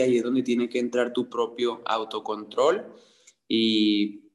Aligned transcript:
ahí 0.00 0.16
es 0.16 0.22
donde 0.22 0.42
tiene 0.42 0.68
que 0.68 0.78
entrar 0.78 1.12
tu 1.12 1.28
propio 1.28 1.82
autocontrol 1.84 2.94
y, 3.46 4.32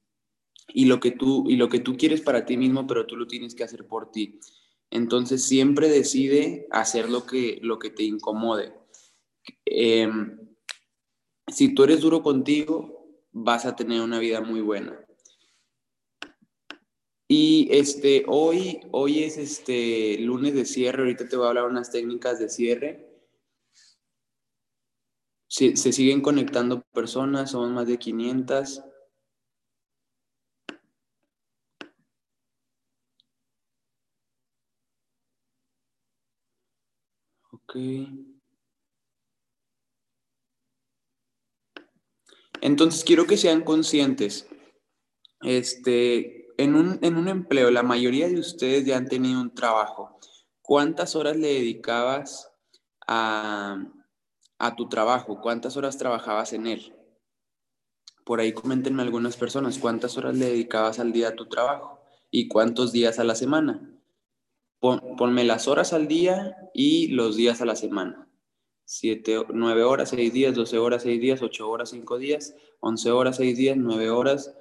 y, 0.69 0.85
lo 0.85 0.99
que 0.99 1.11
tú, 1.11 1.45
y 1.49 1.55
lo 1.55 1.69
que 1.69 1.79
tú 1.79 1.97
quieres 1.97 2.21
para 2.21 2.45
ti 2.45 2.57
mismo, 2.57 2.87
pero 2.87 3.05
tú 3.05 3.15
lo 3.15 3.27
tienes 3.27 3.55
que 3.55 3.63
hacer 3.63 3.87
por 3.87 4.11
ti. 4.11 4.39
Entonces 4.89 5.43
siempre 5.43 5.89
decide 5.89 6.67
hacer 6.71 7.09
lo 7.09 7.25
que, 7.25 7.59
lo 7.61 7.79
que 7.79 7.89
te 7.89 8.03
incomode. 8.03 8.73
Em, 9.65 10.37
si 11.47 11.73
tú 11.73 11.83
eres 11.83 12.01
duro 12.01 12.21
contigo, 12.21 13.03
vas 13.31 13.65
a 13.65 13.75
tener 13.75 14.01
una 14.01 14.19
vida 14.19 14.41
muy 14.41 14.61
buena. 14.61 15.03
Y 17.27 17.67
este, 17.71 18.23
hoy, 18.27 18.81
hoy 18.91 19.23
es 19.23 19.37
este 19.37 20.19
lunes 20.19 20.53
de 20.53 20.65
cierre, 20.65 21.01
ahorita 21.01 21.27
te 21.27 21.35
voy 21.35 21.45
a 21.45 21.49
hablar 21.49 21.65
unas 21.65 21.91
técnicas 21.91 22.37
de 22.37 22.49
cierre. 22.49 23.12
Se, 25.53 25.75
siguen 25.75 26.21
conectando 26.21 26.81
personas, 26.81 27.51
somos 27.51 27.69
más 27.69 27.85
de 27.85 27.99
500. 27.99 28.81
Ok. 37.51 37.75
Entonces 42.61 43.03
quiero 43.03 43.27
que 43.27 43.37
sean 43.37 43.61
conscientes. 43.61 44.47
Este, 45.41 46.47
en 46.57 46.73
un, 46.75 47.27
empleo, 47.27 47.69
la 47.69 47.83
mayoría 47.83 48.27
de 48.27 48.39
ustedes 48.39 48.85
ya 48.85 48.97
han 48.97 49.07
tenido 49.07 49.39
un 49.39 49.53
trabajo. 49.53 50.17
¿Cuántas 50.63 51.15
horas 51.15 51.37
le 51.37 51.49
dedicabas 51.49 52.51
a, 53.07 53.77
tu 54.75 54.89
trabajo? 54.89 55.41
¿Cuántas 55.41 55.77
horas 55.77 55.97
trabajabas 55.97 56.53
en 56.53 56.67
él? 56.67 56.95
Por 58.25 58.39
ahí 58.39 58.53
coméntenme 58.53 59.01
algunas 59.01 59.35
personas, 59.35 59.77
¿cuántas 59.77 60.17
horas 60.17 60.35
le 60.35 60.45
dedicabas 60.45 60.99
al 60.99 61.11
día 61.11 61.29
a 61.29 61.35
tu 61.35 61.47
trabajo? 61.47 62.01
¿Y 62.31 62.47
cuántos 62.47 62.91
días 62.91 63.19
a 63.19 63.23
la 63.23 63.35
semana? 63.35 63.89
ponme 64.79 65.45
las 65.45 65.69
horas 65.69 65.93
al 65.93 66.09
día 66.09 66.57
y 66.73 67.07
los 67.07 67.37
días 67.37 67.61
a 67.61 67.65
la 67.65 67.75
semana. 67.77 68.27
Siete, 68.83 69.45
nueve 69.53 69.83
horas, 69.83 70.09
seis 70.09 70.33
días, 70.33 70.55
doce 70.55 70.77
horas, 70.77 71.03
seis 71.03 71.21
días, 71.21 71.41
ocho 71.41 71.69
horas, 71.69 71.91
cinco 71.91 72.17
días, 72.17 72.53
once 72.81 73.09
horas, 73.09 73.37
seis 73.37 73.57
días, 73.57 73.77
nueve 73.77 74.09
horas, 74.09 74.53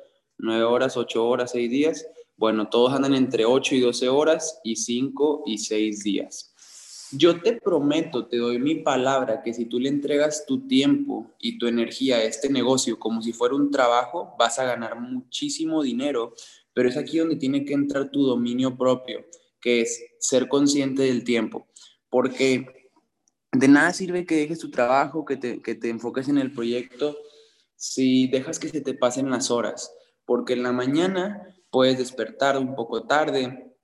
9 0.42 0.64
horas, 0.64 0.96
8 0.96 1.24
horas, 1.24 1.52
6 1.52 1.70
días. 1.70 2.06
Bueno, 2.36 2.68
todos 2.68 2.92
andan 2.92 3.14
entre 3.14 3.44
8 3.44 3.76
y 3.76 3.80
12 3.80 4.08
horas 4.08 4.60
y 4.64 4.76
5 4.76 5.44
y 5.46 5.58
6 5.58 6.02
días. 6.02 6.51
Yo 7.14 7.42
te 7.42 7.60
prometo, 7.60 8.26
te 8.26 8.38
doy 8.38 8.58
mi 8.58 8.76
palabra, 8.76 9.42
que 9.42 9.52
si 9.52 9.66
tú 9.66 9.78
le 9.78 9.90
entregas 9.90 10.46
tu 10.46 10.66
tiempo 10.66 11.30
y 11.38 11.58
tu 11.58 11.66
energía 11.66 12.16
a 12.16 12.22
este 12.22 12.48
negocio 12.48 12.98
como 12.98 13.20
si 13.20 13.34
fuera 13.34 13.54
un 13.54 13.70
trabajo, 13.70 14.34
vas 14.38 14.58
a 14.58 14.64
ganar 14.64 14.98
muchísimo 14.98 15.82
dinero, 15.82 16.34
pero 16.72 16.88
es 16.88 16.96
aquí 16.96 17.18
donde 17.18 17.36
tiene 17.36 17.66
que 17.66 17.74
entrar 17.74 18.10
tu 18.10 18.24
dominio 18.24 18.78
propio, 18.78 19.26
que 19.60 19.82
es 19.82 20.02
ser 20.20 20.48
consciente 20.48 21.02
del 21.02 21.22
tiempo, 21.22 21.66
porque 22.08 22.66
de 23.52 23.68
nada 23.68 23.92
sirve 23.92 24.24
que 24.24 24.36
dejes 24.36 24.58
tu 24.58 24.70
trabajo, 24.70 25.26
que 25.26 25.36
te, 25.36 25.60
que 25.60 25.74
te 25.74 25.90
enfoques 25.90 26.28
en 26.28 26.38
el 26.38 26.52
proyecto, 26.52 27.16
si 27.76 28.26
dejas 28.28 28.58
que 28.58 28.68
se 28.68 28.80
te 28.80 28.94
pasen 28.94 29.28
las 29.28 29.50
horas. 29.50 29.92
Porque 30.24 30.54
en 30.54 30.62
la 30.62 30.72
mañana 30.72 31.54
puedes 31.70 31.98
despertar 31.98 32.56
un 32.56 32.74
poco 32.74 33.02
tarde 33.02 33.76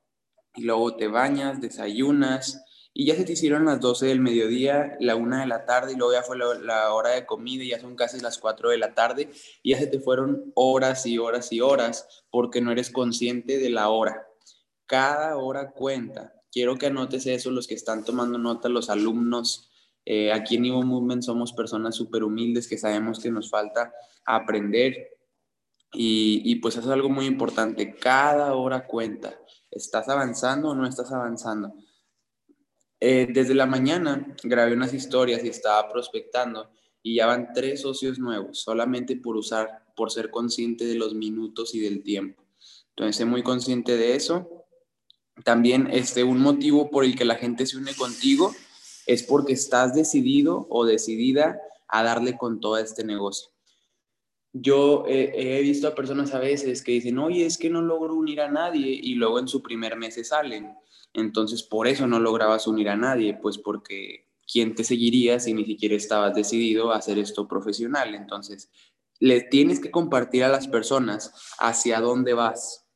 y 0.54 0.62
luego 0.62 0.96
te 0.96 1.08
bañas, 1.08 1.60
desayunas 1.60 2.64
y 3.00 3.04
ya 3.04 3.14
se 3.14 3.22
te 3.22 3.34
hicieron 3.34 3.64
las 3.64 3.78
12 3.78 4.06
del 4.06 4.18
mediodía, 4.18 4.96
la 4.98 5.14
1 5.14 5.38
de 5.38 5.46
la 5.46 5.64
tarde 5.66 5.92
y 5.92 5.96
luego 5.96 6.14
ya 6.14 6.24
fue 6.24 6.36
la, 6.36 6.92
hora 6.92 7.10
de 7.10 7.26
comida 7.26 7.62
y 7.62 7.68
ya 7.68 7.78
son 7.78 7.94
casi 7.94 8.18
las 8.18 8.38
4 8.38 8.70
de 8.70 8.76
la 8.76 8.92
tarde 8.92 9.30
y 9.62 9.70
ya 9.70 9.78
se 9.78 9.86
te 9.86 10.00
fueron 10.00 10.50
horas 10.56 11.06
y 11.06 11.16
horas 11.16 11.52
y 11.52 11.60
horas 11.60 12.24
porque 12.28 12.60
no 12.60 12.72
eres 12.72 12.90
consciente 12.90 13.58
de 13.58 13.70
la 13.70 13.88
hora. 13.88 14.26
Cada 14.86 15.36
hora 15.36 15.70
cuenta. 15.70 16.34
Quiero 16.50 16.76
que 16.76 16.86
anotes 16.86 17.26
eso 17.26 17.52
los 17.52 17.68
que 17.68 17.74
están 17.74 18.04
tomando 18.04 18.36
nota, 18.36 18.68
los 18.68 18.90
alumnos. 18.90 19.70
Eh, 20.04 20.32
aquí 20.32 20.56
en 20.56 20.64
Evo 20.64 20.82
Movement 20.82 21.22
somos 21.22 21.52
personas 21.52 21.94
súper 21.94 22.24
humildes 22.24 22.66
que 22.66 22.78
sabemos 22.78 23.20
que 23.20 23.30
nos 23.30 23.48
falta 23.48 23.92
aprender 24.26 25.16
y, 25.92 26.56
pues 26.56 26.74
eso 26.74 26.88
es 26.88 26.92
algo 26.92 27.10
muy 27.10 27.26
importante. 27.26 27.94
Cada 27.94 28.54
hora 28.54 28.88
cuenta. 28.88 29.38
¿Estás 29.70 30.08
avanzando 30.08 30.70
o 30.70 30.74
no 30.74 30.84
estás 30.84 31.12
avanzando? 31.12 31.74
Eh, 33.00 33.28
desde 33.32 33.54
la 33.54 33.66
mañana 33.66 34.34
grabé 34.42 34.72
unas 34.72 34.92
historias 34.92 35.44
y 35.44 35.48
estaba 35.48 35.88
prospectando 35.88 36.70
y 37.02 37.16
ya 37.16 37.26
van 37.26 37.52
tres 37.54 37.82
socios 37.82 38.18
nuevos, 38.18 38.58
solamente 38.60 39.16
por 39.16 39.36
usar, 39.36 39.84
por 39.94 40.10
ser 40.10 40.30
consciente 40.30 40.84
de 40.84 40.96
los 40.96 41.14
minutos 41.14 41.74
y 41.74 41.80
del 41.80 42.02
tiempo. 42.02 42.42
Entonces, 42.90 43.16
sé 43.16 43.24
muy 43.24 43.42
consciente 43.42 43.96
de 43.96 44.16
eso. 44.16 44.66
También 45.44 45.88
este, 45.92 46.24
un 46.24 46.40
motivo 46.40 46.90
por 46.90 47.04
el 47.04 47.14
que 47.14 47.24
la 47.24 47.36
gente 47.36 47.66
se 47.66 47.76
une 47.76 47.94
contigo 47.94 48.52
es 49.06 49.22
porque 49.22 49.52
estás 49.52 49.94
decidido 49.94 50.66
o 50.68 50.84
decidida 50.84 51.60
a 51.86 52.02
darle 52.02 52.36
con 52.36 52.58
todo 52.60 52.78
este 52.78 53.04
negocio 53.04 53.50
yo 54.52 55.04
he 55.06 55.60
visto 55.60 55.88
a 55.88 55.94
personas 55.94 56.34
a 56.34 56.38
veces 56.38 56.82
que 56.82 56.92
dicen, 56.92 57.18
oye, 57.18 57.46
es 57.46 57.58
que 57.58 57.70
no 57.70 57.82
logro 57.82 58.14
unir 58.14 58.40
a 58.40 58.50
nadie 58.50 58.98
y 59.02 59.14
luego 59.14 59.38
en 59.38 59.48
su 59.48 59.62
primer 59.62 59.96
mes 59.96 60.14
se 60.14 60.24
salen. 60.24 60.74
Entonces, 61.18 61.62
por 61.62 61.86
eso 61.88 62.06
no 62.06 62.18
lograbas 62.20 62.66
unir 62.66 62.88
a 62.88 62.96
nadie, 62.96 63.34
pues 63.34 63.58
porque 63.58 64.28
¿quién 64.50 64.74
te 64.74 64.84
seguiría 64.84 65.40
si 65.40 65.52
ni 65.52 65.64
siquiera 65.64 65.94
estabas 65.94 66.34
decidido 66.34 66.92
a 66.92 66.96
hacer 66.96 67.18
esto 67.18 67.46
profesional? 67.48 68.14
Entonces, 68.14 68.70
le 69.20 69.40
tienes 69.40 69.80
que 69.80 69.90
compartir 69.90 70.44
a 70.44 70.48
las 70.48 70.68
personas 70.68 71.32
hacia 71.58 72.00
dónde 72.00 72.34
vas. 72.34 72.86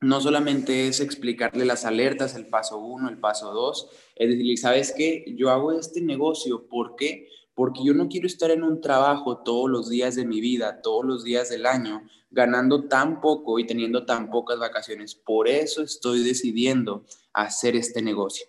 No 0.00 0.20
solamente 0.20 0.88
es 0.88 1.00
explicarle 1.00 1.64
las 1.64 1.84
alertas, 1.84 2.34
el 2.34 2.48
paso 2.48 2.78
uno, 2.78 3.08
el 3.08 3.18
paso 3.18 3.52
dos, 3.52 3.88
es 4.14 4.28
decir, 4.28 4.58
¿sabes 4.58 4.92
qué? 4.96 5.24
Yo 5.36 5.50
hago 5.50 5.72
este 5.72 6.02
negocio, 6.02 6.68
¿por 6.68 6.96
qué? 6.96 7.28
porque 7.56 7.82
yo 7.82 7.94
no 7.94 8.08
quiero 8.08 8.26
estar 8.26 8.50
en 8.50 8.62
un 8.62 8.82
trabajo 8.82 9.38
todos 9.38 9.70
los 9.70 9.88
días 9.88 10.14
de 10.14 10.26
mi 10.26 10.42
vida, 10.42 10.82
todos 10.82 11.06
los 11.06 11.24
días 11.24 11.48
del 11.48 11.64
año, 11.64 12.02
ganando 12.30 12.86
tan 12.86 13.22
poco 13.22 13.58
y 13.58 13.66
teniendo 13.66 14.04
tan 14.04 14.28
pocas 14.28 14.58
vacaciones. 14.58 15.14
Por 15.14 15.48
eso 15.48 15.82
estoy 15.82 16.22
decidiendo 16.22 17.06
hacer 17.44 17.76
este 17.76 18.02
negocio. 18.02 18.46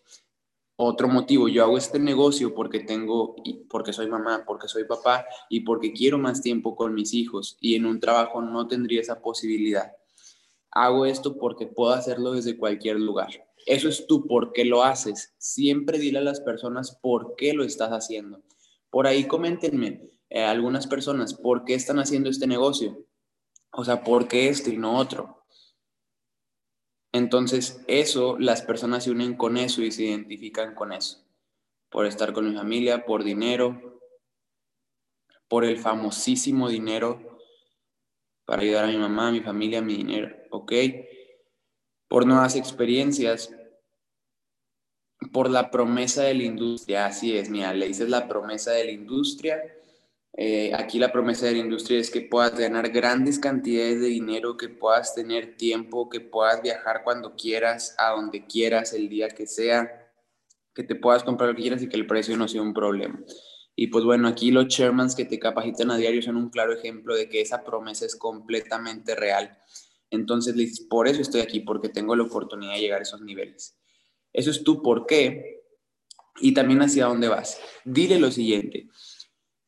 Otro 0.76 1.08
motivo, 1.08 1.48
yo 1.48 1.64
hago 1.64 1.78
este 1.78 2.00
negocio 2.00 2.54
porque 2.54 2.80
tengo, 2.82 3.36
porque 3.70 3.94
soy 3.94 4.08
mamá, 4.08 4.44
porque 4.46 4.68
soy 4.68 4.84
papá 4.84 5.26
y 5.50 5.62
porque 5.62 5.92
quiero 5.92 6.18
más 6.18 6.42
tiempo 6.42 6.76
con 6.76 6.94
mis 6.94 7.14
hijos 7.14 7.58
y 7.60 7.76
en 7.76 7.86
un 7.86 8.00
trabajo 8.00 8.42
no 8.42 8.68
tendría 8.68 9.02
esa 9.02 9.22
posibilidad. 9.22 9.94
Hago 10.72 11.06
esto 11.06 11.38
porque 11.38 11.66
puedo 11.66 11.94
hacerlo 11.94 12.34
desde 12.34 12.58
cualquier 12.58 13.00
lugar. 13.00 13.30
Eso 13.66 13.90
es 13.90 14.06
tú, 14.06 14.28
¿por 14.28 14.54
qué 14.54 14.66
lo 14.66 14.84
haces? 14.84 15.34
Siempre 15.38 15.98
dile 15.98 16.20
a 16.20 16.24
las 16.24 16.42
personas 16.42 16.98
por 17.02 17.36
qué 17.36 17.54
lo 17.54 17.64
estás 17.64 17.90
haciendo 17.90 18.44
por 18.90 19.08
ahí 19.08 19.26
coméntenme 19.26 20.10
eh, 20.30 20.44
algunas 20.44 20.88
personas 20.88 21.34
por 21.34 21.66
qué 21.66 21.74
están 21.74 22.00
haciendo 22.00 22.30
este 22.30 22.48
negocio. 22.48 23.06
O 23.72 23.86
sea, 23.86 24.04
¿por 24.04 24.28
qué 24.28 24.50
este 24.50 24.72
y 24.72 24.78
no 24.78 24.98
otro? 24.98 25.44
Entonces, 27.18 27.84
eso, 27.88 28.38
las 28.40 28.62
personas 28.62 29.04
se 29.04 29.12
unen 29.12 29.36
con 29.36 29.58
eso 29.58 29.82
y 29.82 29.92
se 29.92 30.04
identifican 30.04 30.76
con 30.76 30.94
eso. 30.94 31.26
Por 31.90 32.06
estar 32.06 32.34
con 32.34 32.50
mi 32.50 32.56
familia, 32.56 33.06
por 33.06 33.24
dinero, 33.24 34.00
por 35.48 35.66
el 35.66 35.78
famosísimo 35.78 36.70
dinero, 36.70 37.40
para 38.46 38.62
ayudar 38.62 38.86
a 38.86 38.88
mi 38.88 38.98
mamá, 38.98 39.30
a 39.30 39.32
mi 39.32 39.42
familia, 39.42 39.80
a 39.80 39.82
mi 39.82 39.96
dinero, 39.96 40.36
¿ok? 40.52 40.74
Por 42.08 42.26
nuevas 42.26 42.56
experiencias, 42.56 43.54
por 45.32 45.50
la 45.50 45.72
promesa 45.72 46.24
de 46.24 46.34
la 46.34 46.44
industria. 46.44 47.06
Así 47.06 47.38
es, 47.38 47.50
mira, 47.50 47.74
le 47.74 47.88
dices 47.88 48.10
la 48.10 48.28
promesa 48.28 48.72
de 48.72 48.86
la 48.86 48.92
industria. 48.92 49.62
Eh, 50.40 50.72
aquí 50.76 51.00
la 51.00 51.12
promesa 51.12 51.48
de 51.48 51.54
la 51.54 51.58
industria 51.58 52.00
es 52.00 52.12
que 52.12 52.22
puedas 52.22 52.56
ganar 52.56 52.90
grandes 52.90 53.40
cantidades 53.40 54.00
de 54.00 54.08
dinero, 54.08 54.56
que 54.56 54.70
puedas 54.70 55.16
tener 55.16 55.58
tiempo, 55.58 56.10
que 56.10 56.22
puedas 56.22 56.62
viajar 56.62 57.02
cuando 57.04 57.36
quieras, 57.36 57.96
a 57.98 58.12
donde 58.12 58.46
quieras, 58.46 58.94
el 58.94 59.10
día 59.10 59.30
que 59.30 59.48
sea, 59.48 60.12
que 60.76 60.84
te 60.84 60.94
puedas 60.94 61.24
comprar 61.24 61.50
lo 61.50 61.56
que 61.56 61.64
quieras 61.64 61.82
y 61.82 61.90
que 61.90 61.98
el 61.98 62.06
precio 62.06 62.38
no 62.38 62.48
sea 62.48 62.62
un 62.62 62.72
problema. 62.72 63.20
Y 63.76 63.88
pues 63.88 64.06
bueno, 64.06 64.28
aquí 64.28 64.52
los 64.52 64.68
chairmans 64.68 65.16
que 65.16 65.26
te 65.26 65.40
capacitan 65.40 65.90
a 65.90 65.98
diario 65.98 66.22
son 66.22 66.38
un 66.38 66.50
claro 66.52 66.72
ejemplo 66.72 67.16
de 67.16 67.30
que 67.30 67.42
esa 67.42 67.64
promesa 67.64 68.06
es 68.06 68.16
completamente 68.16 69.16
real. 69.16 69.58
Entonces, 70.12 70.86
por 70.88 71.08
eso 71.08 71.22
estoy 71.22 71.42
aquí, 71.42 71.62
porque 71.62 71.90
tengo 71.90 72.16
la 72.16 72.24
oportunidad 72.24 72.74
de 72.74 72.82
llegar 72.82 73.00
a 73.00 73.04
esos 73.04 73.22
niveles. 73.22 73.76
Eso 74.32 74.52
es 74.52 74.64
tu 74.64 74.84
por 74.84 75.08
qué 75.08 75.64
y 76.40 76.54
también 76.54 76.82
hacia 76.84 77.06
dónde 77.06 77.28
vas. 77.28 77.60
Dile 77.84 78.20
lo 78.20 78.30
siguiente. 78.30 78.88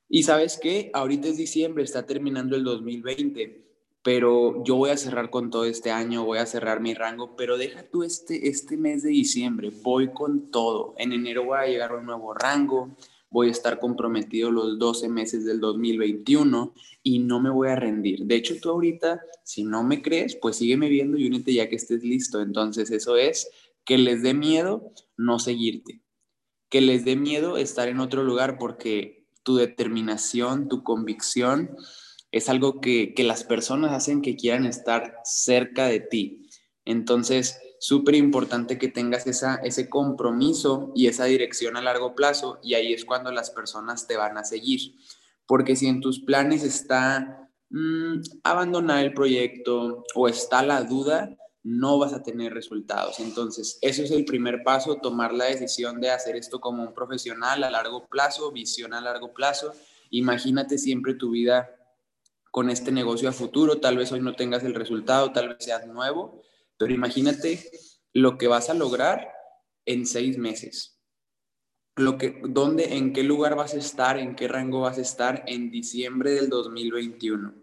Y 0.10 0.24
sabes 0.24 0.60
qué, 0.60 0.90
ahorita 0.94 1.28
es 1.28 1.38
diciembre, 1.38 1.84
está 1.84 2.08
terminando 2.08 2.56
el 2.56 2.64
2020, 2.64 3.64
pero 4.02 4.64
yo 4.64 4.76
voy 4.76 4.90
a 4.90 4.98
cerrar 4.98 5.30
con 5.30 5.52
todo 5.52 5.66
este 5.66 5.92
año, 5.92 6.26
voy 6.26 6.40
a 6.40 6.48
cerrar 6.48 6.82
mi 6.82 6.96
rango, 6.96 7.36
pero 7.36 7.60
deja 7.60 7.84
tú 7.84 8.02
este, 8.02 8.50
este 8.50 8.76
mes 8.76 9.04
de 9.04 9.10
diciembre, 9.10 9.72
voy 9.84 10.12
con 10.12 10.50
todo. 10.50 10.96
En 10.98 11.14
enero 11.14 11.46
voy 11.46 11.60
a 11.60 11.68
llegar 11.68 11.92
a 11.92 11.98
un 11.98 12.08
nuevo 12.08 12.34
rango, 12.34 12.96
voy 13.30 13.50
a 13.50 13.52
estar 13.52 13.80
comprometido 13.80 14.50
los 14.50 14.80
12 14.80 15.10
meses 15.10 15.46
del 15.46 15.60
2021 15.60 16.74
y 17.04 17.20
no 17.20 17.40
me 17.40 17.52
voy 17.52 17.68
a 17.68 17.76
rendir. 17.76 18.26
De 18.26 18.36
hecho, 18.36 18.56
tú 18.60 18.72
ahorita, 18.72 19.22
si 19.44 19.64
no 19.64 19.84
me 19.84 20.02
crees, 20.02 20.36
pues 20.36 20.56
sígueme 20.56 20.90
viendo 20.90 21.20
y 21.20 21.28
únete 21.28 21.54
ya 21.54 21.70
que 21.70 21.76
estés 21.76 22.04
listo. 22.04 22.42
Entonces, 22.42 22.90
eso 22.90 23.16
es 23.16 23.48
que 23.86 24.00
les 24.00 24.24
dé 24.24 24.34
miedo 24.34 24.92
no 25.18 25.38
seguirte, 25.38 26.02
que 26.70 26.82
les 26.82 27.06
dé 27.06 27.16
miedo 27.16 27.58
estar 27.58 27.90
en 27.90 28.00
otro 28.00 28.24
lugar 28.24 28.58
porque 28.58 29.19
tu 29.44 29.56
determinación, 29.58 30.68
tu 30.68 30.84
convicción 30.84 31.76
es 32.32 32.50
algo 32.50 32.80
que, 32.80 33.14
que 33.14 33.24
las 33.24 33.44
personas 33.44 33.92
hacen 33.92 34.22
que 34.22 34.36
quieran 34.36 34.66
estar 34.66 35.16
cerca 35.24 35.88
de 35.88 36.00
ti. 36.00 36.50
Entonces, 36.86 37.60
súper 37.80 38.16
importante 38.16 38.78
que 38.78 38.90
tengas 38.90 39.26
esa, 39.26 39.56
ese 39.56 39.90
compromiso 39.90 40.92
y 40.96 41.08
esa 41.08 41.26
dirección 41.26 41.78
a 41.78 41.82
largo 41.82 42.14
plazo 42.14 42.60
y 42.62 42.74
ahí 42.74 42.94
es 42.94 43.06
cuando 43.06 43.32
las 43.32 43.50
personas 43.50 44.06
te 44.06 44.18
van 44.18 44.38
a 44.38 44.44
seguir. 44.44 44.96
Porque 45.48 45.76
si 45.76 45.88
en 45.88 46.02
tus 46.02 46.20
planes 46.20 46.64
está 46.64 47.50
mm, 47.70 48.22
abandonar 48.44 49.04
el 49.04 49.14
proyecto 49.14 50.04
o 50.14 50.28
está 50.28 50.62
la 50.62 50.84
duda, 50.84 51.36
no 51.70 52.00
vas 52.00 52.14
a 52.14 52.24
tener 52.24 52.52
resultados. 52.52 53.20
Entonces, 53.20 53.78
eso 53.82 54.02
es 54.02 54.10
el 54.10 54.26
primer 54.26 54.64
paso, 54.64 54.96
tomar 54.96 55.36
la 55.36 55.46
decisión 55.46 56.02
de 56.02 56.10
hacer 56.10 56.36
esto 56.36 56.60
como 56.60 56.82
un 56.82 56.96
profesional 56.96 57.64
a 57.64 57.70
largo 57.70 58.08
plazo, 58.08 58.52
visión 58.52 58.92
a 58.96 59.02
largo 59.02 59.34
plazo. 59.36 59.74
Imagínate 60.10 60.80
siempre 60.80 61.14
tu 61.14 61.30
vida 61.30 61.70
con 62.50 62.72
este 62.72 62.92
negocio 62.92 63.30
a 63.30 63.34
futuro. 63.34 63.80
Tal 63.80 63.98
vez 63.98 64.12
hoy 64.12 64.20
no 64.20 64.36
tengas 64.36 64.64
el 64.64 64.74
resultado, 64.74 65.32
tal 65.32 65.50
vez 65.50 65.58
seas 65.60 65.86
nuevo, 65.86 66.42
pero 66.76 66.92
imagínate 66.92 67.70
lo 68.14 68.40
que 68.40 68.48
vas 68.48 68.72
a 68.72 68.74
lograr 68.74 69.32
en 69.86 70.08
seis 70.08 70.40
meses. 70.40 71.00
Lo 71.98 72.18
que, 72.18 72.42
¿Dónde, 72.46 72.96
en 72.96 73.14
qué 73.14 73.22
lugar 73.22 73.56
vas 73.56 73.76
a 73.76 73.78
estar, 73.78 74.18
en 74.18 74.36
qué 74.36 74.48
rango 74.48 74.82
vas 74.82 74.98
a 74.98 75.02
estar 75.02 75.44
en 75.46 75.70
diciembre 75.70 76.32
del 76.32 76.50
2021? 76.50 77.54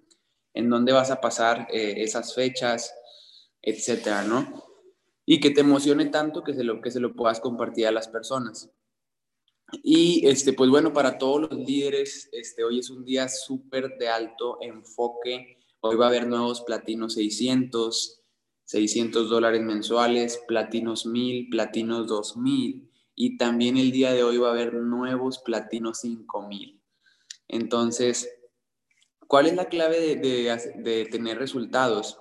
¿En 0.54 0.70
dónde 0.70 0.92
vas 0.92 1.10
a 1.10 1.20
pasar 1.20 1.66
eh, 1.72 1.94
esas 2.04 2.36
fechas, 2.36 2.94
etcétera, 3.66 4.24
no? 4.24 4.64
Y 5.26 5.40
que 5.40 5.50
te 5.50 5.60
emocione 5.60 6.06
tanto 6.06 6.42
que 6.42 6.54
se 6.54 6.64
lo, 6.64 6.80
que 6.80 6.90
se 6.90 7.00
lo 7.00 7.14
puedas 7.14 7.40
compartir 7.40 7.86
a 7.86 7.92
las 7.92 8.08
personas. 8.08 8.70
Y 9.82 10.26
este, 10.26 10.52
pues 10.52 10.70
bueno, 10.70 10.92
para 10.92 11.18
todos 11.18 11.50
los 11.50 11.58
líderes, 11.58 12.28
este, 12.32 12.64
hoy 12.64 12.78
es 12.78 12.88
un 12.88 13.04
día 13.04 13.28
súper 13.28 13.98
de 13.98 14.08
alto 14.08 14.58
enfoque. 14.62 15.58
Hoy 15.80 15.96
va 15.96 16.06
a 16.06 16.08
haber 16.08 16.26
nuevos 16.26 16.62
platinos 16.62 17.14
600, 17.14 18.22
600 18.64 19.28
dólares 19.28 19.60
mensuales, 19.62 20.40
platinos 20.46 21.04
1000, 21.04 21.50
platinos 21.50 22.06
2000 22.06 22.88
y 23.16 23.38
también 23.38 23.78
el 23.78 23.90
día 23.90 24.12
de 24.12 24.22
hoy 24.22 24.36
va 24.36 24.48
a 24.48 24.52
haber 24.52 24.74
nuevos 24.74 25.38
platinos 25.38 26.00
5000. 26.00 26.80
Entonces, 27.48 28.28
¿cuál 29.26 29.46
es 29.46 29.54
la 29.54 29.66
clave 29.66 30.16
de, 30.16 31.08
tener 31.10 31.38
resultados? 31.38 32.18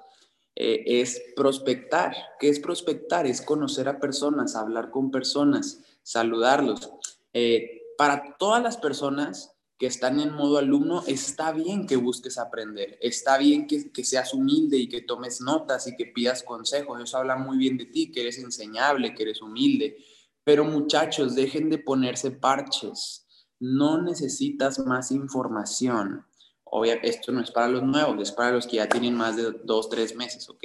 Eh, 0.56 1.02
es 1.02 1.22
prospectar. 1.36 2.16
¿Qué 2.40 2.50
es 2.50 2.60
prospectar? 2.60 3.28
Es 3.28 3.42
conocer 3.42 3.88
a 3.90 4.00
personas, 4.00 4.56
hablar 4.56 4.90
con 4.90 5.12
personas, 5.12 5.82
saludarlos. 6.02 6.92
Eh, 7.34 7.82
para 7.98 8.38
todas 8.38 8.64
las 8.64 8.78
personas, 8.78 9.56
que 9.78 9.88
están 9.88 10.20
en 10.20 10.34
modo 10.34 10.58
alumno, 10.58 11.04
está 11.06 11.52
bien 11.52 11.86
que 11.86 11.98
busques 11.98 12.38
aprender, 12.38 12.98
está 13.02 13.38
bien 13.38 13.68
que, 13.68 13.92
seas 14.06 14.34
humilde 14.34 14.78
y 14.78 14.88
que 14.88 15.02
tomes 15.02 15.42
notas 15.42 15.88
y 15.88 15.96
que 15.98 16.06
pidas 16.06 16.44
consejos, 16.44 17.02
eso 17.02 17.18
habla 17.18 17.36
muy 17.36 17.58
bien 17.58 17.78
de 17.78 17.86
ti, 17.86 18.12
que 18.12 18.22
eres 18.22 18.38
enseñable, 18.40 19.14
que 19.14 19.24
eres 19.24 19.42
humilde, 19.42 19.98
pero 20.46 20.64
muchachos, 20.64 21.36
dejen 21.36 21.70
de 21.70 21.80
ponerse 21.80 22.32
parches, 22.32 23.28
no 23.60 24.02
necesitas 24.02 24.80
más 24.80 25.12
información. 25.12 26.26
Obviamente, 26.66 27.10
esto 27.10 27.32
no 27.32 27.42
es 27.42 27.52
para 27.52 27.70
los 27.70 27.84
nuevos, 27.84 28.22
es 28.22 28.32
para 28.32 28.52
los 28.52 28.68
que 28.68 28.78
ya 28.78 28.90
tienen 28.90 29.16
más 29.16 29.36
de 29.36 29.54
dos, 29.64 29.90
tres 29.90 30.16
meses, 30.16 30.50
¿ok? 30.50 30.64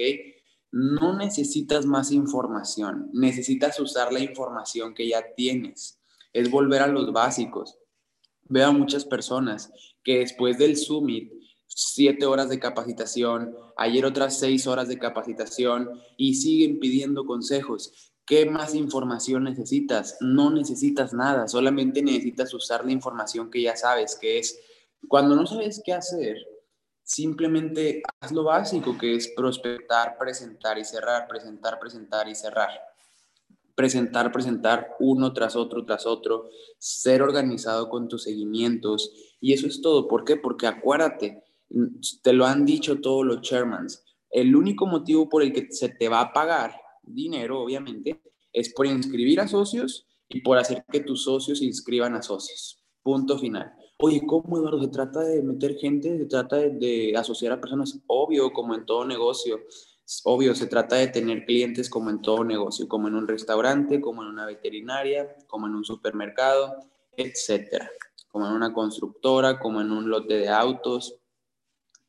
No 0.73 1.17
necesitas 1.17 1.87
más 1.87 2.11
información, 2.11 3.11
necesitas 3.13 3.79
usar 3.81 4.13
la 4.13 4.21
información 4.21 4.95
que 4.95 5.09
ya 5.09 5.35
tienes. 5.35 5.99
Es 6.33 6.51
volver 6.51 6.83
a 6.83 6.87
los 6.87 7.13
básicos 7.13 7.81
Veo 8.51 8.67
a 8.67 8.73
muchas 8.73 9.05
personas 9.05 9.71
que 10.03 10.19
después 10.19 10.59
del 10.59 10.77
summit, 10.77 11.33
siete 11.69 12.27
horas 12.27 12.49
de 12.49 12.59
capacitación, 12.59 13.55
ayer 13.77 14.05
otras 14.05 14.41
seis 14.41 14.67
horas 14.67 14.89
de 14.89 14.99
capacitación 14.99 15.89
y 16.17 16.35
siguen 16.35 16.81
pidiendo 16.81 17.25
consejos. 17.27 18.13
¿Qué 18.27 18.47
más 18.47 18.75
información 18.75 19.45
necesitas? 19.45 20.17
No 20.21 20.51
necesitas 20.51 21.15
nada, 21.15 21.47
solamente 21.47 22.03
necesitas 22.03 22.53
usar 22.53 22.85
la 22.85 22.91
información 22.91 23.53
que 23.53 23.63
ya 23.63 23.77
sabes, 23.77 24.19
que 24.21 24.41
es 24.41 24.59
cuando 25.09 25.37
no 25.37 25.47
sabes 25.47 25.83
qué 25.85 25.93
hacer, 25.93 26.37
simplemente 27.03 28.03
haz 28.21 28.33
lo 28.33 28.45
básico, 28.45 28.97
que 28.97 29.17
es 29.17 29.29
prospectar, 29.37 30.17
presentar 30.19 30.79
y 30.79 30.85
cerrar, 30.85 31.27
presentar, 31.29 31.79
presentar 31.79 32.29
y 32.29 32.35
cerrar 32.35 32.71
presentar, 33.81 34.31
presentar 34.31 34.89
uno 35.01 35.33
tras 35.33 35.57
otro, 35.57 35.87
tras 35.87 36.05
otro, 36.05 36.51
ser 36.77 37.23
organizado 37.23 37.89
con 37.89 38.09
tus 38.09 38.25
seguimientos. 38.25 39.11
Y 39.41 39.55
eso 39.55 39.67
es 39.67 39.81
todo. 39.81 40.07
¿Por 40.07 40.25
qué? 40.25 40.37
Porque 40.37 40.67
acuérdate, 40.67 41.43
te 42.23 42.35
lo 42.35 42.45
han 42.45 42.67
dicho 42.67 43.01
todos 43.01 43.25
los 43.25 43.41
chairmans, 43.41 44.05
el 44.31 44.55
único 44.55 44.87
motivo 44.87 45.31
por 45.31 45.43
el 45.43 45.55
que 45.55 45.73
se 45.73 45.89
te 45.89 46.11
va 46.11 46.21
a 46.21 46.33
pagar 46.35 46.75
dinero, 47.03 47.63
obviamente, 47.63 48.21
es 48.53 48.71
por 48.75 48.87
inscribir 48.87 49.41
a 49.41 49.49
socios 49.49 50.07
y 50.29 50.43
por 50.43 50.59
hacer 50.59 50.85
que 50.93 51.01
tus 51.01 51.25
socios 51.25 51.63
inscriban 51.63 52.15
a 52.15 52.21
socios. 52.21 52.85
Punto 53.03 53.39
final. 53.39 53.73
Oye, 54.03 54.23
¿cómo, 54.27 54.59
Eduardo? 54.59 54.83
¿Se 54.83 54.89
trata 54.89 55.21
de 55.21 55.43
meter 55.43 55.77
gente? 55.77 56.19
¿Se 56.19 56.25
trata 56.27 56.57
de, 56.57 56.71
de 56.71 57.17
asociar 57.17 57.53
a 57.53 57.61
personas? 57.61 57.99
Obvio, 58.07 58.53
como 58.53 58.75
en 58.75 58.87
todo 58.87 59.05
negocio 59.05 59.61
obvio, 60.25 60.55
se 60.55 60.67
trata 60.67 60.97
de 60.97 61.09
tener 61.09 61.45
clientes 61.45 61.89
como 61.89 62.11
en 62.11 62.21
todo 62.21 62.45
negocio, 62.45 62.89
como 62.89 63.09
en 63.09 63.15
un 63.15 63.29
restaurante, 63.29 64.01
como 64.01 64.23
en 64.23 64.29
una 64.29 64.47
veterinaria, 64.47 65.37
como 65.47 65.67
en 65.67 65.75
un 65.75 65.85
supermercado, 65.85 66.77
etcétera, 67.17 67.91
como 68.29 68.47
en 68.47 68.53
una 68.53 68.73
constructora, 68.73 69.59
como 69.59 69.81
en 69.81 69.93
un 69.93 70.11
lote 70.11 70.35
de 70.35 70.49
autos. 70.49 71.17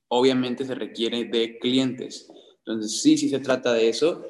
Obviamente 0.08 0.66
se 0.66 0.76
requiere 0.76 1.26
de 1.26 1.60
clientes. 1.60 2.32
Entonces, 2.60 3.02
sí, 3.02 3.18
sí 3.18 3.30
se 3.30 3.40
trata 3.40 3.74
de 3.74 3.90
eso, 3.90 4.26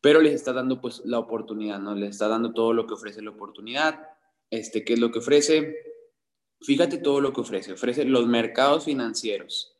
pero 0.00 0.20
les 0.20 0.34
está 0.34 0.52
dando 0.52 0.80
pues 0.80 1.02
la 1.04 1.18
oportunidad, 1.18 1.78
¿no? 1.78 1.94
Les 1.94 2.10
está 2.10 2.28
dando 2.28 2.52
todo 2.52 2.72
lo 2.72 2.86
que 2.86 2.94
ofrece 2.94 3.20
la 3.22 3.30
oportunidad. 3.30 4.08
Este, 4.50 4.84
¿qué 4.84 4.94
es 4.94 4.98
lo 4.98 5.10
que 5.10 5.18
ofrece? 5.18 5.76
Fíjate 6.60 6.98
todo 6.98 7.20
lo 7.20 7.32
que 7.32 7.40
ofrece. 7.40 7.72
Ofrece 7.72 8.04
los 8.04 8.26
mercados 8.26 8.84
financieros, 8.84 9.76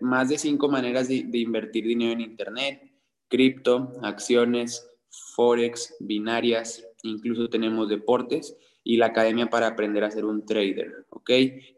más 0.00 0.28
de 0.28 0.38
cinco 0.38 0.68
maneras 0.68 1.08
de, 1.08 1.26
invertir 1.32 1.84
dinero 1.84 2.12
en 2.12 2.20
Internet, 2.20 2.92
cripto, 3.28 3.92
acciones, 4.02 4.88
forex, 5.34 5.94
binarias, 6.00 6.86
incluso 7.02 7.48
tenemos 7.48 7.88
deportes 7.88 8.56
y 8.86 8.98
la 8.98 9.06
academia 9.06 9.48
para 9.48 9.68
aprender 9.68 10.04
a 10.04 10.10
ser 10.10 10.26
un 10.26 10.44
trader, 10.44 11.06
¿ok? 11.08 11.30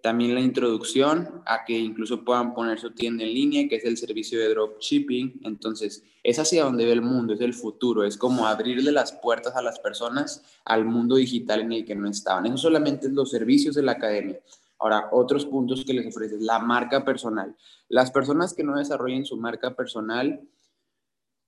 También 0.02 0.34
la 0.34 0.40
introducción 0.40 1.40
a 1.46 1.64
que 1.64 1.78
incluso 1.78 2.24
puedan 2.24 2.52
poner 2.52 2.80
su 2.80 2.90
tienda 2.90 3.22
en 3.22 3.32
línea, 3.32 3.68
que 3.68 3.76
es 3.76 3.84
el 3.84 3.96
servicio 3.96 4.40
de 4.40 4.48
dropshipping. 4.48 5.42
Entonces, 5.44 6.04
es 6.24 6.38
hacia 6.40 6.64
donde 6.64 6.84
ve 6.84 6.90
el 6.90 7.02
mundo, 7.02 7.34
es 7.34 7.40
el 7.40 7.54
futuro, 7.54 8.02
es 8.02 8.16
como 8.16 8.48
abrirle 8.48 8.90
las 8.90 9.12
puertas 9.12 9.54
a 9.54 9.62
las 9.62 9.78
personas 9.78 10.42
al 10.64 10.84
mundo 10.84 11.14
digital 11.14 11.60
en 11.60 11.72
el 11.72 11.84
que 11.84 11.94
no 11.94 12.10
estaban. 12.10 12.44
Eso 12.46 12.56
solamente 12.56 13.06
es 13.06 13.12
los 13.12 13.30
servicios 13.30 13.76
de 13.76 13.84
la 13.84 13.92
academia. 13.92 14.40
Ahora, 14.80 15.08
otros 15.12 15.46
puntos 15.46 15.84
que 15.84 15.94
les 15.94 16.08
ofrece, 16.08 16.38
la 16.40 16.58
marca 16.58 17.04
personal. 17.04 17.54
Las 17.88 18.10
personas 18.10 18.52
que 18.52 18.64
no 18.64 18.76
desarrollen 18.76 19.24
su 19.24 19.36
marca 19.36 19.76
personal 19.76 20.40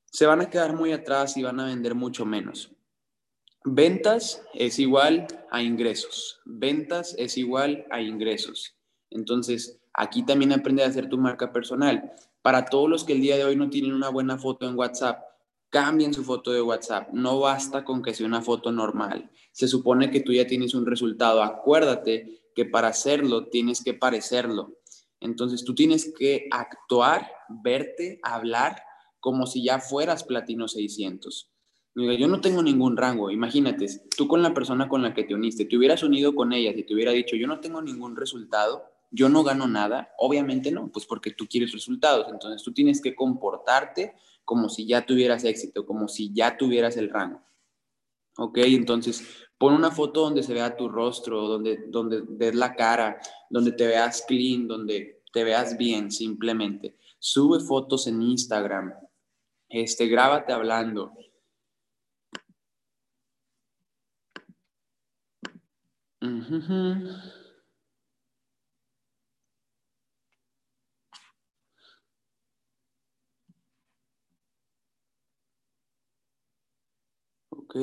se 0.06 0.24
van 0.24 0.40
a 0.40 0.48
quedar 0.48 0.74
muy 0.76 0.92
atrás 0.92 1.36
y 1.36 1.42
van 1.42 1.58
a 1.58 1.66
vender 1.66 1.96
mucho 1.96 2.24
menos. 2.24 2.70
Ventas 3.64 4.42
es 4.54 4.78
igual 4.78 5.26
a 5.50 5.62
ingresos. 5.62 6.40
Ventas 6.44 7.14
es 7.18 7.36
igual 7.36 7.86
a 7.90 8.00
ingresos. 8.00 8.76
Entonces, 9.10 9.80
aquí 9.92 10.24
también 10.24 10.52
aprende 10.52 10.84
a 10.84 10.86
hacer 10.86 11.08
tu 11.08 11.18
marca 11.18 11.52
personal. 11.52 12.12
Para 12.40 12.66
todos 12.66 12.88
los 12.88 13.04
que 13.04 13.14
el 13.14 13.20
día 13.20 13.36
de 13.36 13.44
hoy 13.44 13.56
no 13.56 13.68
tienen 13.68 13.94
una 13.94 14.10
buena 14.10 14.38
foto 14.38 14.68
en 14.68 14.78
WhatsApp, 14.78 15.22
cambien 15.70 16.14
su 16.14 16.24
foto 16.24 16.52
de 16.52 16.62
WhatsApp. 16.62 17.10
No 17.12 17.40
basta 17.40 17.84
con 17.84 18.02
que 18.02 18.14
sea 18.14 18.26
una 18.26 18.42
foto 18.42 18.70
normal. 18.70 19.30
Se 19.52 19.66
supone 19.66 20.10
que 20.10 20.20
tú 20.20 20.32
ya 20.32 20.46
tienes 20.46 20.74
un 20.74 20.86
resultado. 20.86 21.42
Acuérdate 21.42 22.40
que 22.54 22.64
para 22.64 22.88
hacerlo 22.88 23.48
tienes 23.48 23.82
que 23.82 23.94
parecerlo. 23.94 24.78
Entonces 25.20 25.64
tú 25.64 25.74
tienes 25.74 26.12
que 26.16 26.46
actuar, 26.50 27.30
verte, 27.48 28.20
hablar 28.22 28.82
como 29.20 29.46
si 29.46 29.64
ya 29.64 29.80
fueras 29.80 30.22
platino 30.22 30.68
600. 30.68 31.50
Yo 31.98 32.28
no 32.28 32.40
tengo 32.40 32.62
ningún 32.62 32.96
rango, 32.96 33.30
imagínate, 33.30 33.86
tú 34.16 34.28
con 34.28 34.40
la 34.40 34.54
persona 34.54 34.88
con 34.88 35.02
la 35.02 35.14
que 35.14 35.24
te 35.24 35.34
uniste, 35.34 35.64
te 35.64 35.76
hubieras 35.76 36.04
unido 36.04 36.32
con 36.34 36.52
ella 36.52 36.70
y 36.70 36.84
te 36.84 36.94
hubiera 36.94 37.10
dicho, 37.10 37.34
yo 37.34 37.48
no 37.48 37.58
tengo 37.58 37.82
ningún 37.82 38.14
resultado, 38.14 38.84
yo 39.10 39.28
no 39.28 39.42
gano 39.42 39.66
nada, 39.66 40.12
obviamente 40.18 40.70
no, 40.70 40.92
pues 40.92 41.06
porque 41.06 41.32
tú 41.32 41.48
quieres 41.48 41.72
resultados, 41.72 42.28
entonces 42.30 42.62
tú 42.62 42.72
tienes 42.72 43.00
que 43.00 43.16
comportarte 43.16 44.14
como 44.44 44.68
si 44.68 44.86
ya 44.86 45.04
tuvieras 45.04 45.42
éxito, 45.44 45.84
como 45.84 46.06
si 46.06 46.32
ya 46.32 46.56
tuvieras 46.56 46.96
el 46.96 47.10
rango. 47.10 47.42
¿Ok? 48.38 48.58
Entonces, 48.58 49.48
pon 49.58 49.74
una 49.74 49.90
foto 49.90 50.20
donde 50.22 50.44
se 50.44 50.54
vea 50.54 50.76
tu 50.76 50.88
rostro, 50.88 51.48
donde, 51.48 51.86
donde 51.88 52.22
des 52.28 52.54
la 52.54 52.76
cara, 52.76 53.18
donde 53.50 53.72
te 53.72 53.86
veas 53.86 54.24
clean, 54.26 54.68
donde 54.68 55.22
te 55.32 55.42
veas 55.42 55.76
bien, 55.76 56.10
simplemente. 56.12 56.96
Sube 57.18 57.60
fotos 57.60 58.06
en 58.06 58.22
Instagram. 58.22 58.94
Este, 59.68 60.06
grábate 60.06 60.52
hablando. 60.52 61.12
Ok. 77.50 77.76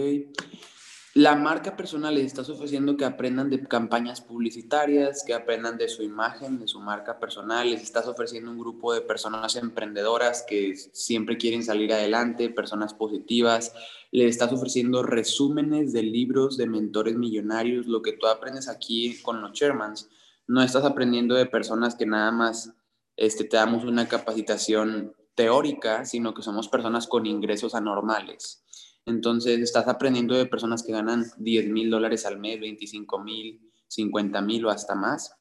La 1.18 1.34
marca 1.38 1.78
personal 1.78 2.16
les 2.16 2.26
estás 2.26 2.50
ofreciendo 2.50 2.98
que 2.98 3.06
aprendan 3.06 3.50
de 3.50 3.64
campañas 3.64 4.20
publicitarias, 4.20 5.24
que 5.26 5.34
aprendan 5.34 5.78
de 5.78 5.88
su 5.88 6.04
imagen, 6.04 6.60
de 6.60 6.68
su 6.68 6.82
marca 6.82 7.22
personal. 7.22 7.70
Les 7.70 7.82
estás 7.82 8.06
ofreciendo 8.08 8.52
un 8.52 8.60
grupo 8.60 8.94
de 8.94 9.00
personas 9.00 9.56
emprendedoras 9.56 10.44
que 10.46 10.76
siempre 10.76 11.38
quieren 11.38 11.64
salir 11.64 11.94
adelante, 11.94 12.50
personas 12.50 12.94
positivas. 12.94 13.74
Les 14.12 14.30
estás 14.30 14.52
ofreciendo 14.52 15.04
resúmenes 15.04 15.94
de 15.94 16.04
libros 16.04 16.58
de 16.58 16.68
mentores 16.68 17.16
millonarios. 17.16 17.88
Lo 17.88 18.02
que 18.02 18.12
tú 18.12 18.28
aprendes 18.28 18.68
aquí 18.68 19.18
con 19.22 19.42
los 19.42 19.54
Shermans, 19.54 20.10
no 20.48 20.62
estás 20.62 20.84
aprendiendo 20.84 21.36
de 21.36 21.46
personas 21.46 21.96
que 21.96 22.06
nada 22.06 22.34
más 22.34 22.74
este, 23.16 23.46
te 23.46 23.56
damos 23.56 23.86
una 23.86 24.10
capacitación 24.10 25.16
teórica, 25.34 26.04
sino 26.04 26.34
que 26.34 26.42
somos 26.42 26.68
personas 26.68 27.08
con 27.08 27.26
ingresos 27.26 27.74
anormales 27.74 28.66
entonces, 29.06 29.60
estás 29.60 29.88
aprendiendo 29.88 30.36
de 30.36 30.48
personas 30.48 30.82
que 30.82 30.92
ganan 30.92 31.26
10 31.38 31.70
mil 31.70 31.90
dólares 31.92 32.26
al 32.26 32.40
mes, 32.40 32.60
25 32.60 33.20
mil, 33.20 33.72
50 33.88 34.42
mil 34.42 34.66
o 34.66 34.70
hasta 34.72 34.96
más. 34.96 35.36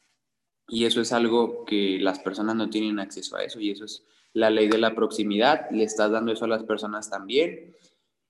Y 0.68 0.84
eso 0.84 1.00
es 1.00 1.12
algo 1.12 1.64
que 1.64 1.98
las 1.98 2.18
personas 2.18 2.56
no 2.56 2.68
tienen 2.68 2.98
acceso 2.98 3.36
a 3.36 3.44
eso. 3.44 3.60
Y 3.60 3.70
eso 3.70 3.86
es 3.86 4.04
la 4.34 4.50
ley 4.50 4.68
de 4.68 4.78
la 4.78 4.94
proximidad. 4.94 5.70
Le 5.70 5.84
estás 5.84 6.10
dando 6.10 6.32
eso 6.32 6.44
a 6.44 6.48
las 6.48 6.64
personas 6.64 7.08
también. 7.08 7.74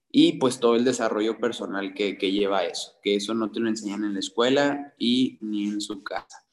Y 0.09 0.35
pues 0.35 0.61
todo 0.61 0.77
el 0.77 0.85
desarrollo 0.85 1.39
personal 1.39 1.95
que, 1.95 2.15
lleva 2.15 2.65
eso. 2.65 2.93
Que 3.03 3.17
eso 3.17 3.35
no 3.35 3.51
te 3.51 3.59
lo 3.59 3.69
enseñan 3.69 4.05
en 4.05 4.15
la 4.15 4.21
escuela 4.21 4.95
y 4.99 5.39
ni 5.41 5.67
en 5.67 5.81
su 5.81 6.05
casa. 6.05 6.45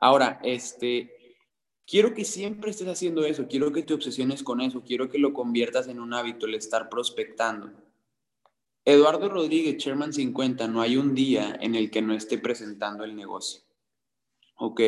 Ahora, 0.00 0.40
este, 0.44 1.19
Quiero 1.90 2.14
que 2.14 2.24
siempre 2.24 2.70
estés 2.70 2.86
haciendo 2.86 3.24
eso, 3.24 3.48
quiero 3.48 3.72
que 3.72 3.82
te 3.82 3.92
obsesiones 3.92 4.44
con 4.44 4.60
eso, 4.60 4.84
quiero 4.86 5.10
que 5.10 5.18
lo 5.18 5.34
conviertas 5.34 5.88
en 5.88 5.98
un 5.98 6.14
hábito, 6.14 6.46
el 6.46 6.54
estar 6.54 6.88
prospectando. 6.88 7.72
Eduardo 8.84 9.28
Rodríguez, 9.28 9.76
Chairman 9.78 10.12
50, 10.12 10.68
no 10.68 10.82
hay 10.82 10.96
un 10.96 11.16
día 11.16 11.58
en 11.60 11.74
el 11.74 11.90
que 11.90 12.00
no 12.00 12.14
esté 12.14 12.38
presentando 12.38 13.02
el 13.02 13.16
negocio. 13.16 13.62
¿Ok? 14.56 14.80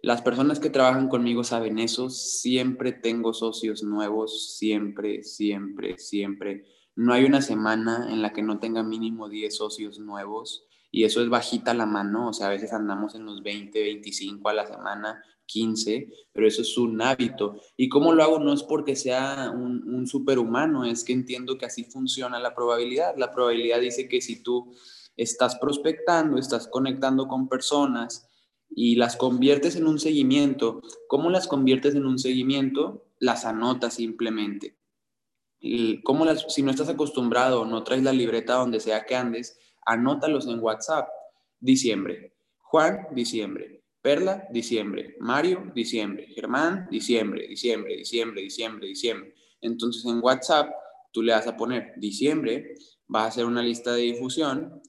Las 0.00 0.22
personas 0.22 0.60
que 0.60 0.70
trabajan 0.70 1.10
conmigo 1.10 1.44
saben 1.44 1.78
eso, 1.78 2.08
siempre 2.08 2.92
tengo 2.92 3.34
socios 3.34 3.82
nuevos, 3.82 4.56
siempre, 4.56 5.22
siempre, 5.22 5.98
siempre. 5.98 6.64
No 6.96 7.12
hay 7.12 7.24
una 7.24 7.42
semana 7.42 8.08
en 8.10 8.22
la 8.22 8.32
que 8.32 8.40
no 8.40 8.58
tenga 8.58 8.82
mínimo 8.82 9.28
10 9.28 9.54
socios 9.54 9.98
nuevos 9.98 10.64
y 10.90 11.04
eso 11.04 11.20
es 11.20 11.28
bajita 11.28 11.74
la 11.74 11.84
mano, 11.84 12.28
o 12.28 12.32
sea, 12.32 12.46
a 12.46 12.50
veces 12.50 12.72
andamos 12.72 13.14
en 13.14 13.26
los 13.26 13.42
20, 13.42 13.78
25 13.78 14.48
a 14.48 14.54
la 14.54 14.66
semana 14.66 15.22
15, 15.50 16.08
pero 16.32 16.46
eso 16.46 16.62
es 16.62 16.78
un 16.78 17.00
hábito. 17.02 17.60
¿Y 17.76 17.88
cómo 17.88 18.12
lo 18.12 18.22
hago? 18.22 18.38
No 18.38 18.52
es 18.52 18.62
porque 18.62 18.94
sea 18.94 19.50
un, 19.50 20.06
superhumano, 20.06 20.84
es 20.84 21.04
que 21.04 21.12
entiendo 21.12 21.58
que 21.58 21.66
así 21.66 21.84
funciona 21.84 22.38
la 22.38 22.54
probabilidad. 22.54 23.14
La 23.16 23.30
probabilidad 23.30 23.80
dice 23.80 24.08
que 24.08 24.20
si 24.20 24.42
tú 24.42 24.72
estás 25.16 25.56
prospectando, 25.56 26.38
estás 26.38 26.68
conectando 26.68 27.28
con 27.28 27.48
personas 27.48 28.26
y 28.70 28.96
las 28.96 29.16
conviertes 29.16 29.76
en 29.76 29.86
un 29.86 29.98
seguimiento, 29.98 30.80
¿cómo 31.08 31.28
las 31.28 31.46
conviertes 31.48 31.94
en 31.94 32.06
un 32.06 32.18
seguimiento? 32.18 33.04
Las 33.18 33.44
anotas 33.44 33.94
simplemente. 33.94 34.76
¿Cómo 36.04 36.24
las, 36.24 36.46
si 36.48 36.62
no 36.62 36.70
estás 36.70 36.88
acostumbrado, 36.88 37.66
no 37.66 37.84
traes 37.84 38.02
la 38.02 38.12
libreta 38.12 38.54
donde 38.54 38.80
sea 38.80 39.04
que 39.04 39.16
andes, 39.16 39.58
anótalos 39.84 40.46
en 40.46 40.60
WhatsApp. 40.60 41.08
Diciembre. 41.58 42.32
Juan, 42.62 43.08
diciembre. 43.12 43.79
Perla, 44.02 44.46
diciembre. 44.50 45.16
Mario, 45.20 45.70
diciembre. 45.74 46.26
Germán, 46.34 46.88
diciembre, 46.90 47.46
diciembre, 47.46 47.96
diciembre, 47.96 48.42
diciembre, 48.42 48.86
diciembre. 48.86 49.34
Entonces 49.60 50.04
en 50.06 50.20
WhatsApp 50.22 50.70
tú 51.12 51.22
le 51.22 51.32
vas 51.32 51.46
a 51.46 51.56
poner 51.56 51.92
diciembre, 51.96 52.74
vas 53.06 53.24
a 53.24 53.28
hacer 53.28 53.44
una 53.44 53.62
lista 53.62 53.92
de 53.92 54.02
difusión 54.02 54.80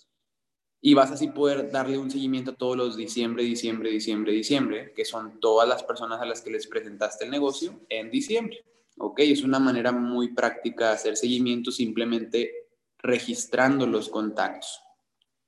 y 0.80 0.94
vas 0.94 1.12
así 1.12 1.28
poder 1.28 1.70
darle 1.70 1.98
un 1.98 2.10
seguimiento 2.10 2.52
a 2.52 2.56
todos 2.56 2.78
los 2.78 2.96
diciembre, 2.98 3.44
diciembre, 3.44 3.92
diciembre, 3.92 4.32
diciembre, 4.32 4.94
que 4.96 5.06
son 5.06 5.40
todas 5.40 5.68
las 5.68 5.84
personas 5.84 6.22
a 6.22 6.26
las 6.26 6.42
que 6.42 6.52
les 6.52 6.68
presentaste 6.68 7.26
el 7.26 7.32
negocio 7.32 7.82
en 7.90 8.10
diciembre. 8.10 8.66
¿Ok? 8.98 9.20
Es 9.20 9.44
una 9.44 9.60
manera 9.60 9.92
muy 9.92 10.34
práctica 10.34 10.88
de 10.88 10.94
hacer 10.94 11.18
seguimiento 11.18 11.72
simplemente 11.72 12.52
registrando 12.98 13.86
los 13.88 14.10
contactos. 14.10 14.82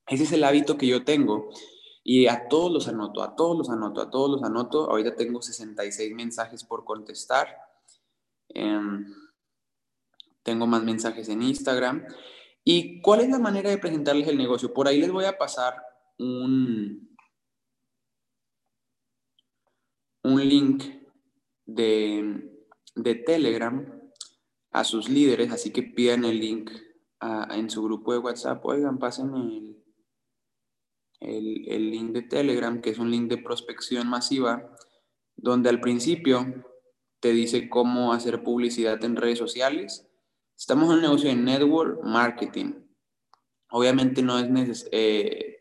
Ese 0.08 0.24
es 0.24 0.32
el 0.34 0.44
hábito 0.44 0.78
que 0.78 0.88
yo 0.88 1.04
tengo 1.04 1.50
y 2.04 2.28
a 2.28 2.50
todos 2.50 2.72
los 2.72 2.88
anoto, 2.88 3.24
a 3.24 3.36
todos 3.36 3.58
los 3.58 3.70
anoto, 3.70 4.02
a 4.02 4.10
todos 4.10 4.30
los 4.30 4.44
anoto. 4.44 4.90
Ahorita 4.90 5.16
tengo 5.16 5.42
66 5.42 6.14
mensajes 6.14 6.64
por 6.66 6.84
contestar. 6.84 7.48
Em, 8.50 9.06
tengo 10.44 10.68
más 10.68 10.84
mensajes 10.84 11.30
en 11.30 11.42
Instagram. 11.42 12.06
¿Y 12.66 13.02
cuál 13.02 13.22
es 13.22 13.30
la 13.30 13.40
manera 13.40 13.70
de 13.70 13.78
presentarles 13.78 14.28
el 14.28 14.38
negocio? 14.38 14.74
Por 14.74 14.88
ahí 14.88 15.00
les 15.00 15.12
voy 15.12 15.26
a 15.26 15.38
pasar 15.38 15.82
un, 16.18 17.16
un 20.24 20.48
link 20.50 20.84
de, 21.66 22.50
Telegram 23.26 24.02
a 24.72 24.84
sus 24.84 25.10
líderes, 25.10 25.52
así 25.52 25.72
que 25.72 25.84
pidan 25.84 26.26
el 26.26 26.40
link 26.40 26.72
en 27.50 27.70
su 27.70 27.82
grupo 27.84 28.12
de 28.12 28.20
WhatsApp. 28.20 28.66
Oigan, 28.66 29.00
pásenme 29.00 29.40
el, 29.40 29.83
el, 31.24 31.92
link 31.92 32.12
de 32.12 32.22
Telegram, 32.22 32.82
que 32.82 32.92
es 32.92 33.00
un 33.00 33.12
link 33.12 33.30
de 33.30 33.38
prospección 33.38 34.08
masiva, 34.08 34.76
donde 35.36 35.70
al 35.70 35.80
principio 35.80 36.66
te 37.20 37.32
dice 37.32 37.70
cómo 37.70 38.14
hacer 38.14 38.44
publicidad 38.44 39.04
en 39.04 39.16
redes 39.16 39.40
sociales. 39.40 40.08
Estamos 40.58 40.90
en 40.90 40.96
un 40.96 41.02
negocio 41.02 41.30
de 41.30 41.36
network 41.36 42.04
marketing. 42.04 42.74
Obviamente 43.70 44.22
no 44.22 44.38
es 44.38 44.50
necesario, 44.50 44.90
eh, 44.92 45.54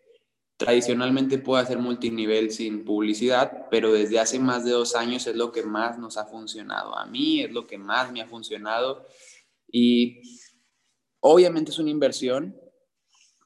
tradicionalmente 0.63 1.39
puede 1.39 1.63
hacer 1.65 1.79
multinivel 1.79 2.53
sin 2.53 2.85
publicidad, 2.85 3.67
pero 3.69 3.93
desde 3.93 4.21
hace 4.21 4.39
más 4.39 4.65
de 4.65 4.71
dos 4.71 4.95
años 4.95 5.27
es 5.27 5.35
lo 5.35 5.51
que 5.51 5.65
más 5.65 5.99
nos 5.99 6.17
ha 6.17 6.27
funcionado. 6.27 6.97
A 6.97 7.05
mí 7.07 7.43
es 7.43 7.51
lo 7.51 7.67
que 7.67 7.79
más 7.79 8.13
me 8.13 8.21
ha 8.21 8.29
funcionado 8.29 9.05
y 9.67 10.21
obviamente 11.19 11.73
es 11.73 11.79
una 11.81 11.91
inversión, 11.91 12.57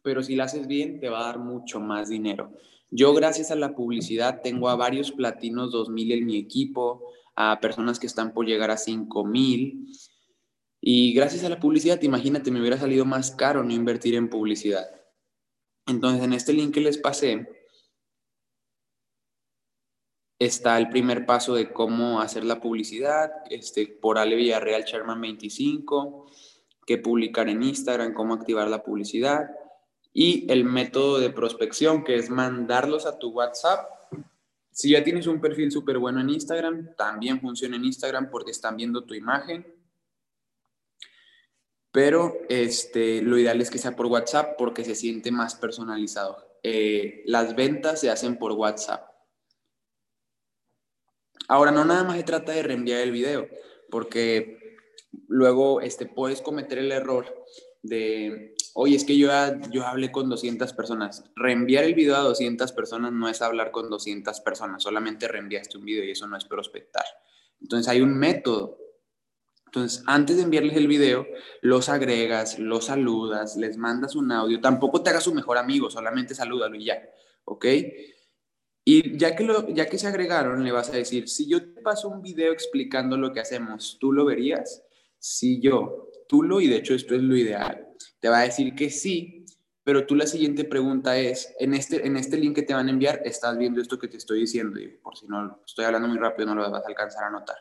pero 0.06 0.22
si 0.22 0.36
la 0.36 0.44
haces 0.44 0.68
bien 0.68 1.00
te 1.00 1.08
va 1.08 1.18
a 1.18 1.26
dar 1.26 1.40
mucho 1.40 1.80
más 1.80 2.08
dinero. 2.08 2.52
Yo 2.92 3.12
gracias 3.12 3.50
a 3.50 3.56
la 3.56 3.74
publicidad 3.74 4.40
tengo 4.40 4.68
a 4.68 4.76
varios 4.76 5.10
platinos 5.10 5.72
2000 5.72 6.12
en 6.12 6.26
mi 6.26 6.36
equipo, 6.36 7.12
a 7.34 7.58
personas 7.58 7.98
que 7.98 8.06
están 8.06 8.32
por 8.32 8.46
llegar 8.46 8.70
a 8.70 8.76
5000 8.76 9.88
y 10.80 11.12
gracias 11.12 11.42
a 11.42 11.48
la 11.48 11.58
publicidad, 11.58 12.00
imagínate, 12.02 12.52
me 12.52 12.60
hubiera 12.60 12.78
salido 12.78 13.04
más 13.04 13.32
caro 13.32 13.64
no 13.64 13.72
invertir 13.72 14.14
en 14.14 14.30
publicidad. 14.30 14.88
Entonces, 15.88 16.22
en 16.22 16.34
este 16.34 16.52
link 16.52 16.72
que 16.72 16.82
les 16.82 16.98
pasé 16.98 17.48
está 20.38 20.78
el 20.78 20.88
primer 20.88 21.26
paso 21.26 21.56
de 21.56 21.72
cómo 21.72 22.20
hacer 22.20 22.44
la 22.44 22.60
publicidad, 22.60 23.32
este, 23.50 23.88
por 23.88 24.18
Ale 24.18 24.36
Villarreal 24.36 24.84
Sherman 24.84 25.20
25, 25.20 26.30
qué 26.86 26.96
publicar 26.96 27.48
en 27.48 27.64
Instagram, 27.64 28.14
cómo 28.14 28.34
activar 28.34 28.68
la 28.68 28.84
publicidad 28.84 29.50
y 30.18 30.50
el 30.50 30.64
método 30.64 31.18
de 31.18 31.28
prospección, 31.28 32.02
que 32.02 32.14
es 32.14 32.30
mandarlos 32.30 33.04
a 33.04 33.18
tu 33.18 33.32
WhatsApp. 33.32 33.86
Si 34.70 34.92
ya 34.92 35.04
tienes 35.04 35.26
un 35.26 35.42
perfil 35.42 35.70
súper 35.70 35.98
bueno 35.98 36.22
en 36.22 36.30
Instagram, 36.30 36.96
también 36.96 37.38
funciona 37.38 37.76
en 37.76 37.84
Instagram 37.84 38.30
porque 38.30 38.50
están 38.50 38.78
viendo 38.78 39.04
tu 39.04 39.12
imagen. 39.12 39.66
Pero 41.92 42.34
este, 42.48 43.20
lo 43.20 43.36
ideal 43.36 43.60
es 43.60 43.68
que 43.68 43.76
sea 43.76 43.94
por 43.94 44.06
WhatsApp 44.06 44.56
porque 44.56 44.86
se 44.86 44.94
siente 44.94 45.30
más 45.30 45.54
personalizado. 45.54 46.38
Eh, 46.62 47.22
las 47.26 47.54
ventas 47.54 48.00
se 48.00 48.08
hacen 48.08 48.38
por 48.38 48.52
WhatsApp. 48.52 49.06
Ahora, 51.46 51.72
no 51.72 51.84
nada 51.84 52.04
más 52.04 52.16
se 52.16 52.22
trata 52.22 52.52
de 52.52 52.62
reenviar 52.62 53.02
el 53.02 53.10
video, 53.12 53.48
porque 53.90 54.78
luego 55.28 55.82
este, 55.82 56.06
puedes 56.06 56.40
cometer 56.40 56.78
el 56.78 56.90
error 56.90 57.26
de 57.86 58.56
oye, 58.78 58.94
es 58.94 59.04
que 59.04 59.16
yo, 59.16 59.30
yo 59.70 59.86
hablé 59.86 60.12
con 60.12 60.28
200 60.28 60.72
personas. 60.74 61.24
Reenviar 61.34 61.84
el 61.84 61.94
video 61.94 62.14
a 62.14 62.20
200 62.20 62.72
personas 62.72 63.10
no 63.10 63.26
es 63.28 63.40
hablar 63.40 63.70
con 63.70 63.88
200 63.88 64.40
personas, 64.40 64.82
solamente 64.82 65.26
reenviaste 65.28 65.78
un 65.78 65.86
video 65.86 66.04
y 66.04 66.10
eso 66.10 66.26
no 66.26 66.36
es 66.36 66.44
prospectar. 66.44 67.04
Entonces 67.60 67.88
hay 67.88 68.02
un 68.02 68.14
método 68.14 68.78
Entonces, 69.64 70.04
antes 70.06 70.36
de 70.36 70.42
enviarles 70.42 70.76
el 70.76 70.88
video, 70.88 71.26
los 71.62 71.88
agregas, 71.88 72.58
los 72.58 72.86
saludas, 72.86 73.56
les 73.56 73.78
mandas 73.78 74.14
un 74.14 74.30
audio. 74.30 74.60
Tampoco 74.60 75.02
te 75.02 75.10
hagas 75.10 75.24
su 75.24 75.34
mejor 75.34 75.56
amigo, 75.58 75.90
solamente 75.90 76.34
salúdalo 76.34 76.76
y 76.76 76.84
ya, 76.84 77.02
¿ok? 77.44 77.66
Y 78.84 79.16
ya 79.18 79.34
que, 79.34 79.42
lo, 79.42 79.68
ya 79.68 79.86
que 79.86 79.98
se 79.98 80.06
agregaron, 80.06 80.62
le 80.62 80.70
vas 80.70 80.90
a 80.90 80.96
decir, 80.96 81.28
si 81.28 81.48
yo 81.48 81.60
te 81.60 81.80
paso 81.80 82.08
un 82.08 82.22
video 82.22 82.52
explicando 82.52 83.16
lo 83.16 83.32
que 83.32 83.40
hacemos, 83.40 83.96
¿tú 83.98 84.12
lo 84.12 84.24
verías? 84.24 84.84
Si 85.18 85.60
yo, 85.60 86.10
tú 86.28 86.42
lo, 86.42 86.60
y 86.60 86.68
de 86.68 86.76
hecho 86.76 86.94
esto 86.94 87.14
es 87.14 87.22
lo 87.22 87.36
ideal, 87.36 87.88
te 88.20 88.28
va 88.28 88.40
a 88.40 88.44
decir 88.44 88.74
que 88.74 88.90
sí, 88.90 89.44
pero 89.84 90.04
tú 90.04 90.16
la 90.16 90.26
siguiente 90.26 90.64
pregunta 90.64 91.16
es, 91.16 91.54
en 91.60 91.72
este, 91.72 92.04
en 92.06 92.16
este 92.16 92.36
link 92.36 92.56
que 92.56 92.62
te 92.62 92.74
van 92.74 92.88
a 92.88 92.90
enviar, 92.90 93.22
estás 93.24 93.56
viendo 93.56 93.80
esto 93.80 93.98
que 93.98 94.08
te 94.08 94.16
estoy 94.16 94.40
diciendo, 94.40 94.80
y 94.80 94.88
por 94.88 95.16
si 95.16 95.26
no 95.26 95.60
estoy 95.64 95.84
hablando 95.84 96.08
muy 96.08 96.18
rápido, 96.18 96.48
no 96.48 96.56
lo 96.56 96.70
vas 96.70 96.84
a 96.84 96.88
alcanzar 96.88 97.24
a 97.24 97.30
notar. 97.30 97.56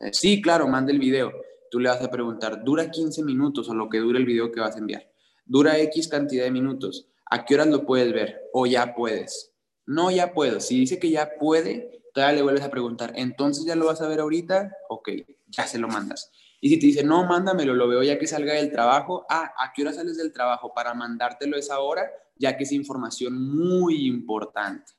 Eh, 0.00 0.12
sí, 0.12 0.42
claro, 0.42 0.66
manda 0.66 0.90
el 0.90 0.98
video. 0.98 1.32
Tú 1.70 1.78
le 1.78 1.88
vas 1.88 2.02
a 2.02 2.10
preguntar, 2.10 2.64
¿dura 2.64 2.90
15 2.90 3.22
minutos 3.22 3.68
o 3.68 3.74
lo 3.74 3.88
que 3.88 3.98
dure 3.98 4.18
el 4.18 4.24
video 4.24 4.50
que 4.50 4.60
vas 4.60 4.74
a 4.74 4.80
enviar? 4.80 5.08
¿Dura 5.44 5.78
X 5.78 6.08
cantidad 6.08 6.44
de 6.44 6.50
minutos? 6.50 7.08
¿A 7.26 7.44
qué 7.44 7.54
horas 7.54 7.68
lo 7.68 7.86
puedes 7.86 8.12
ver? 8.12 8.40
¿O 8.52 8.66
ya 8.66 8.94
puedes? 8.94 9.52
No, 9.86 10.10
ya 10.10 10.32
puedo. 10.32 10.58
Si 10.58 10.80
dice 10.80 10.98
que 10.98 11.10
ya 11.10 11.30
puede, 11.38 12.02
todavía 12.12 12.36
le 12.36 12.42
vuelves 12.42 12.64
a 12.64 12.70
preguntar, 12.70 13.12
¿entonces 13.14 13.64
ya 13.64 13.76
lo 13.76 13.86
vas 13.86 14.00
a 14.00 14.08
ver 14.08 14.20
ahorita? 14.20 14.72
Ok, 14.88 15.10
ya 15.48 15.66
se 15.66 15.78
lo 15.78 15.86
mandas. 15.86 16.32
Y 16.60 16.68
si 16.68 16.78
te 16.78 16.86
dice, 16.86 17.02
no, 17.02 17.24
mándamelo, 17.24 17.74
lo 17.74 17.88
veo 17.88 18.02
ya 18.02 18.18
que 18.18 18.26
salga 18.26 18.54
del 18.54 18.70
trabajo. 18.70 19.24
Ah, 19.30 19.52
¿a 19.58 19.72
qué 19.72 19.82
hora 19.82 19.92
sales 19.92 20.18
del 20.18 20.32
trabajo? 20.32 20.74
Para 20.74 20.92
mandártelo 20.92 21.56
esa 21.56 21.80
hora, 21.80 22.10
ya 22.36 22.56
que 22.56 22.64
es 22.64 22.72
información 22.72 23.40
muy 23.56 24.06
importante. 24.06 24.92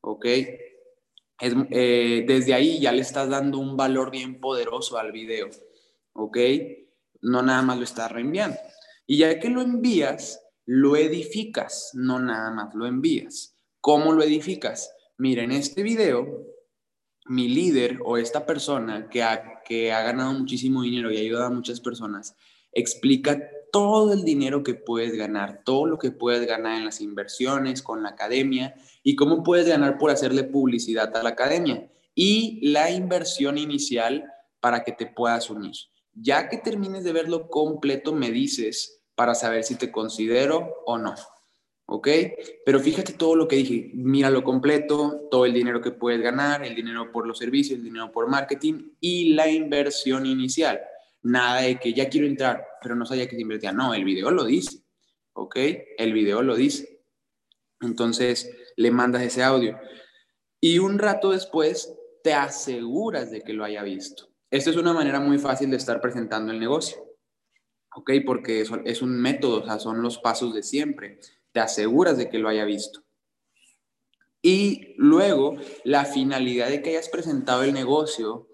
¿Ok? 0.00 0.26
Eh, 1.40 2.24
desde 2.26 2.54
ahí 2.54 2.80
ya 2.80 2.92
le 2.92 3.02
estás 3.02 3.28
dando 3.28 3.58
un 3.58 3.76
valor 3.76 4.10
bien 4.10 4.40
poderoso 4.40 4.98
al 4.98 5.12
video. 5.12 5.50
¿Ok? 6.14 6.38
No 7.22 7.42
nada 7.42 7.62
más 7.62 7.78
lo 7.78 7.84
estás 7.84 8.10
reenviando. 8.10 8.56
Y 9.06 9.18
ya 9.18 9.38
que 9.38 9.50
lo 9.50 9.62
envías, 9.62 10.42
lo 10.66 10.96
edificas, 10.96 11.90
no 11.94 12.18
nada 12.18 12.50
más 12.50 12.74
lo 12.74 12.86
envías. 12.86 13.56
¿Cómo 13.80 14.12
lo 14.12 14.22
edificas? 14.22 14.92
Mira, 15.16 15.44
en 15.44 15.52
este 15.52 15.82
video 15.84 16.53
mi 17.24 17.48
líder 17.48 18.00
o 18.04 18.16
esta 18.16 18.44
persona 18.46 19.08
que 19.08 19.22
ha, 19.22 19.62
que 19.64 19.92
ha 19.92 20.02
ganado 20.02 20.32
muchísimo 20.32 20.82
dinero 20.82 21.10
y 21.10 21.16
ha 21.16 21.20
ayudado 21.20 21.46
a 21.46 21.50
muchas 21.50 21.80
personas, 21.80 22.36
explica 22.72 23.48
todo 23.72 24.12
el 24.12 24.24
dinero 24.24 24.62
que 24.62 24.74
puedes 24.74 25.14
ganar, 25.14 25.62
todo 25.64 25.86
lo 25.86 25.98
que 25.98 26.12
puedes 26.12 26.46
ganar 26.46 26.78
en 26.78 26.84
las 26.84 27.00
inversiones, 27.00 27.82
con 27.82 28.02
la 28.02 28.10
academia 28.10 28.74
y 29.02 29.16
cómo 29.16 29.42
puedes 29.42 29.66
ganar 29.66 29.98
por 29.98 30.10
hacerle 30.10 30.44
publicidad 30.44 31.16
a 31.16 31.22
la 31.22 31.30
academia 31.30 31.90
y 32.14 32.60
la 32.70 32.90
inversión 32.90 33.58
inicial 33.58 34.24
para 34.60 34.84
que 34.84 34.92
te 34.92 35.06
puedas 35.06 35.50
unir. 35.50 35.74
Ya 36.14 36.48
que 36.48 36.58
termines 36.58 37.02
de 37.02 37.12
verlo 37.12 37.48
completo, 37.48 38.12
me 38.12 38.30
dices 38.30 39.02
para 39.14 39.34
saber 39.34 39.64
si 39.64 39.74
te 39.74 39.90
considero 39.90 40.74
o 40.86 40.98
no. 40.98 41.14
¿Ok? 41.86 42.08
Pero 42.64 42.80
fíjate 42.80 43.12
todo 43.12 43.36
lo 43.36 43.48
que 43.48 43.56
dije, 43.56 43.90
míralo 43.94 44.42
completo, 44.42 45.28
todo 45.30 45.46
el 45.46 45.52
dinero 45.52 45.80
que 45.80 45.90
puedes 45.90 46.20
ganar, 46.20 46.64
el 46.64 46.74
dinero 46.74 47.12
por 47.12 47.26
los 47.26 47.38
servicios, 47.38 47.78
el 47.78 47.84
dinero 47.84 48.10
por 48.12 48.28
marketing 48.28 48.90
y 49.00 49.34
la 49.34 49.50
inversión 49.50 50.26
inicial. 50.26 50.80
Nada 51.22 51.62
de 51.62 51.78
que 51.78 51.92
ya 51.92 52.08
quiero 52.08 52.26
entrar, 52.26 52.66
pero 52.82 52.94
no 52.94 53.06
sabía 53.06 53.28
que 53.28 53.36
se 53.36 53.42
invertía. 53.42 53.72
No, 53.72 53.94
el 53.94 54.04
video 54.04 54.30
lo 54.30 54.44
dice, 54.44 54.82
¿ok? 55.34 55.56
El 55.98 56.12
video 56.12 56.42
lo 56.42 56.54
dice. 56.54 57.02
Entonces 57.80 58.50
le 58.76 58.90
mandas 58.90 59.22
ese 59.22 59.42
audio 59.42 59.78
y 60.60 60.78
un 60.78 60.98
rato 60.98 61.32
después 61.32 61.94
te 62.22 62.32
aseguras 62.32 63.30
de 63.30 63.42
que 63.42 63.52
lo 63.52 63.64
haya 63.64 63.82
visto. 63.82 64.28
Esta 64.50 64.70
es 64.70 64.76
una 64.76 64.92
manera 64.92 65.20
muy 65.20 65.38
fácil 65.38 65.70
de 65.70 65.76
estar 65.76 66.00
presentando 66.00 66.52
el 66.52 66.60
negocio, 66.60 66.96
¿ok? 67.94 68.12
Porque 68.24 68.64
es 68.84 69.02
un 69.02 69.20
método, 69.20 69.62
o 69.62 69.64
sea, 69.64 69.78
son 69.78 70.00
los 70.00 70.18
pasos 70.18 70.54
de 70.54 70.62
siempre 70.62 71.18
te 71.54 71.60
aseguras 71.60 72.18
de 72.18 72.28
que 72.28 72.38
lo 72.38 72.48
haya 72.48 72.64
visto. 72.64 73.00
Y 74.42 74.94
luego, 74.98 75.56
la 75.84 76.04
finalidad 76.04 76.68
de 76.68 76.82
que 76.82 76.90
hayas 76.90 77.08
presentado 77.08 77.62
el 77.62 77.72
negocio 77.72 78.48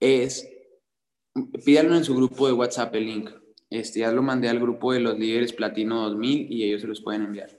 es, 0.00 0.46
pídanlo 1.64 1.96
en 1.96 2.04
su 2.04 2.14
grupo 2.16 2.48
de 2.48 2.52
WhatsApp 2.52 2.94
el 2.96 3.06
link. 3.06 3.30
Este, 3.70 4.00
ya 4.00 4.10
lo 4.10 4.22
mandé 4.22 4.48
al 4.48 4.58
grupo 4.58 4.92
de 4.92 4.98
los 4.98 5.16
líderes 5.18 5.52
Platino 5.52 6.02
2000 6.02 6.52
y 6.52 6.64
ellos 6.64 6.82
se 6.82 6.88
los 6.88 7.00
pueden 7.00 7.22
enviar. 7.22 7.50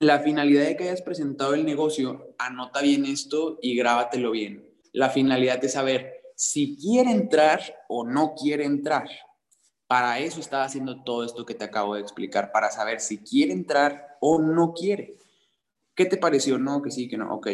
La 0.00 0.20
finalidad 0.20 0.64
de 0.64 0.76
que 0.76 0.84
hayas 0.84 1.02
presentado 1.02 1.52
el 1.52 1.66
negocio, 1.66 2.34
anota 2.38 2.80
bien 2.80 3.04
esto 3.04 3.58
y 3.60 3.76
grábatelo 3.76 4.30
bien. 4.30 4.66
La 4.92 5.10
finalidad 5.10 5.62
es 5.62 5.74
saber 5.74 6.22
si 6.34 6.78
quiere 6.78 7.10
entrar 7.10 7.60
o 7.86 8.02
no 8.06 8.34
quiere 8.34 8.64
entrar. 8.64 9.08
Para 9.90 10.20
eso 10.20 10.38
estaba 10.38 10.62
haciendo 10.62 11.02
todo 11.02 11.24
esto 11.24 11.44
que 11.44 11.56
te 11.56 11.64
acabo 11.64 11.96
de 11.96 12.00
explicar, 12.00 12.52
para 12.52 12.70
saber 12.70 13.00
si 13.00 13.18
quiere 13.18 13.52
entrar 13.52 14.18
o 14.20 14.40
no 14.40 14.72
quiere. 14.72 15.16
¿Qué 15.96 16.06
te 16.06 16.16
pareció? 16.16 16.58
No, 16.60 16.80
que 16.80 16.92
sí, 16.92 17.08
que 17.08 17.16
no. 17.16 17.34
Ok, 17.34 17.48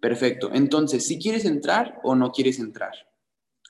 perfecto. 0.00 0.50
Entonces, 0.54 1.04
si 1.04 1.18
quieres 1.18 1.44
entrar 1.44 1.98
o 2.04 2.14
no 2.14 2.30
quieres 2.30 2.60
entrar. 2.60 2.92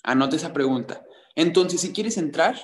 Anote 0.03 0.37
esa 0.37 0.53
pregunta. 0.53 1.03
Entonces, 1.35 1.81
si 1.81 1.95
quieres 1.95 2.19
entrar, 2.19 2.55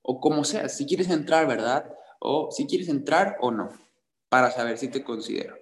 o 0.00 0.20
como 0.20 0.44
sea, 0.44 0.68
si 0.68 0.86
quieres 0.86 1.10
entrar, 1.10 1.48
¿verdad? 1.48 1.92
O 2.20 2.52
si 2.52 2.68
quieres 2.68 2.88
entrar 2.88 3.38
o 3.40 3.50
no, 3.50 3.68
para 4.28 4.52
saber 4.52 4.78
si 4.78 4.86
te 4.86 5.02
considero. 5.02 5.56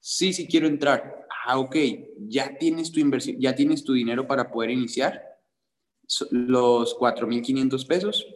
Sí, 0.00 0.32
sí 0.32 0.48
quiero 0.48 0.68
entrar. 0.68 1.26
Ah, 1.44 1.58
ok, 1.58 1.76
ya 2.20 2.56
tienes 2.56 2.92
tu 2.92 3.00
inversión, 3.00 3.36
ya 3.38 3.54
tienes 3.54 3.84
tu 3.84 3.92
dinero 3.92 4.26
para 4.26 4.50
poder 4.50 4.70
iniciar 4.70 5.22
los 6.30 6.96
4.500 6.96 7.86
pesos 7.86 8.26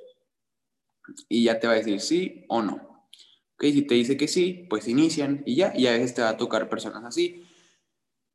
y 1.29 1.45
ya 1.45 1.59
te 1.59 1.67
va 1.67 1.75
a 1.75 1.77
decir 1.77 2.01
sí 2.01 2.45
o 2.49 2.63
no. 2.63 3.09
¿Ok? 3.55 3.65
Si 3.65 3.83
te 3.83 3.95
dice 3.95 4.17
que 4.17 4.29
sí, 4.29 4.67
pues 4.69 4.89
inician 4.89 5.43
y 5.47 5.57
ya, 5.57 5.73
y 5.77 5.87
a 5.87 5.93
veces 5.93 6.15
te 6.15 6.23
va 6.23 6.31
a 6.31 6.37
tocar 6.37 6.69
personas 6.69 7.05
así. 7.05 7.43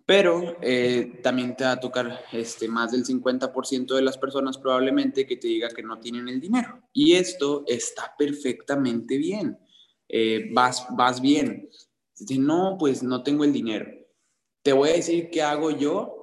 Pero 0.05 0.55
eh, 0.61 1.19
también 1.21 1.55
te 1.57 1.65
va 1.65 1.73
a 1.73 1.79
tocar 1.81 2.21
este, 2.31 2.69
más 2.69 2.93
del 2.93 3.03
50% 3.03 3.93
de 3.93 4.01
las 4.01 4.17
personas 4.17 4.57
probablemente 4.57 5.27
que 5.27 5.35
te 5.35 5.49
diga 5.49 5.67
que 5.69 5.83
no 5.83 5.99
tienen 5.99 6.29
el 6.29 6.39
dinero. 6.39 6.81
Y 6.93 7.15
esto 7.15 7.65
está 7.67 8.15
perfectamente 8.17 9.17
bien. 9.17 9.57
Eh, 10.07 10.49
vas, 10.53 10.87
vas 10.91 11.19
bien. 11.19 11.69
Dice, 12.17 12.39
no, 12.39 12.77
pues 12.79 13.03
no 13.03 13.21
tengo 13.21 13.43
el 13.43 13.51
dinero. 13.51 13.91
Te 14.61 14.71
voy 14.71 14.89
a 14.89 14.93
decir 14.93 15.29
qué 15.29 15.41
hago 15.41 15.71
yo 15.71 16.17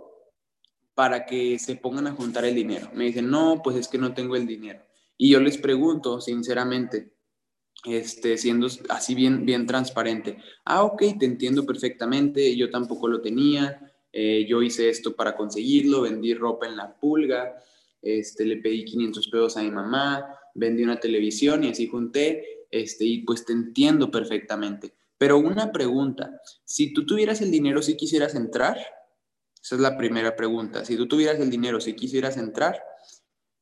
para 0.94 1.26
que 1.26 1.58
se 1.58 1.76
pongan 1.76 2.06
a 2.06 2.12
juntar 2.12 2.46
el 2.46 2.54
dinero. 2.54 2.88
Me 2.94 3.04
dicen, 3.04 3.30
no, 3.30 3.60
pues 3.62 3.76
es 3.76 3.88
que 3.88 3.98
no 3.98 4.14
tengo 4.14 4.34
el 4.36 4.46
dinero. 4.46 4.80
Y 5.16 5.30
yo 5.30 5.40
les 5.40 5.58
pregunto, 5.58 6.20
sinceramente, 6.20 7.12
este, 7.84 8.36
siendo 8.38 8.66
así 8.88 9.14
bien, 9.14 9.44
bien 9.44 9.66
transparente, 9.66 10.38
ah, 10.64 10.82
ok, 10.84 11.02
te 11.18 11.26
entiendo 11.26 11.64
perfectamente, 11.64 12.56
yo 12.56 12.70
tampoco 12.70 13.08
lo 13.08 13.20
tenía, 13.20 13.92
eh, 14.12 14.46
yo 14.48 14.62
hice 14.62 14.88
esto 14.88 15.14
para 15.14 15.36
conseguirlo, 15.36 16.02
vendí 16.02 16.34
ropa 16.34 16.66
en 16.66 16.76
la 16.76 16.94
pulga, 16.94 17.56
este, 18.00 18.44
le 18.44 18.58
pedí 18.58 18.84
500 18.84 19.28
pesos 19.28 19.56
a 19.56 19.62
mi 19.62 19.70
mamá, 19.70 20.26
vendí 20.54 20.82
una 20.82 21.00
televisión 21.00 21.64
y 21.64 21.70
así 21.70 21.88
junté, 21.88 22.66
este, 22.70 23.04
y 23.04 23.18
pues 23.22 23.44
te 23.44 23.52
entiendo 23.52 24.10
perfectamente. 24.10 24.94
Pero 25.18 25.38
una 25.38 25.72
pregunta, 25.72 26.40
si 26.64 26.92
tú 26.92 27.06
tuvieras 27.06 27.40
el 27.40 27.50
dinero, 27.50 27.82
si 27.82 27.96
quisieras 27.96 28.34
entrar, 28.34 28.76
esa 29.62 29.76
es 29.76 29.80
la 29.80 29.96
primera 29.96 30.36
pregunta. 30.36 30.84
Si 30.84 30.96
tú 30.96 31.08
tuvieras 31.08 31.40
el 31.40 31.48
dinero, 31.48 31.80
si 31.80 31.94
quisieras 31.94 32.36
entrar, 32.36 32.82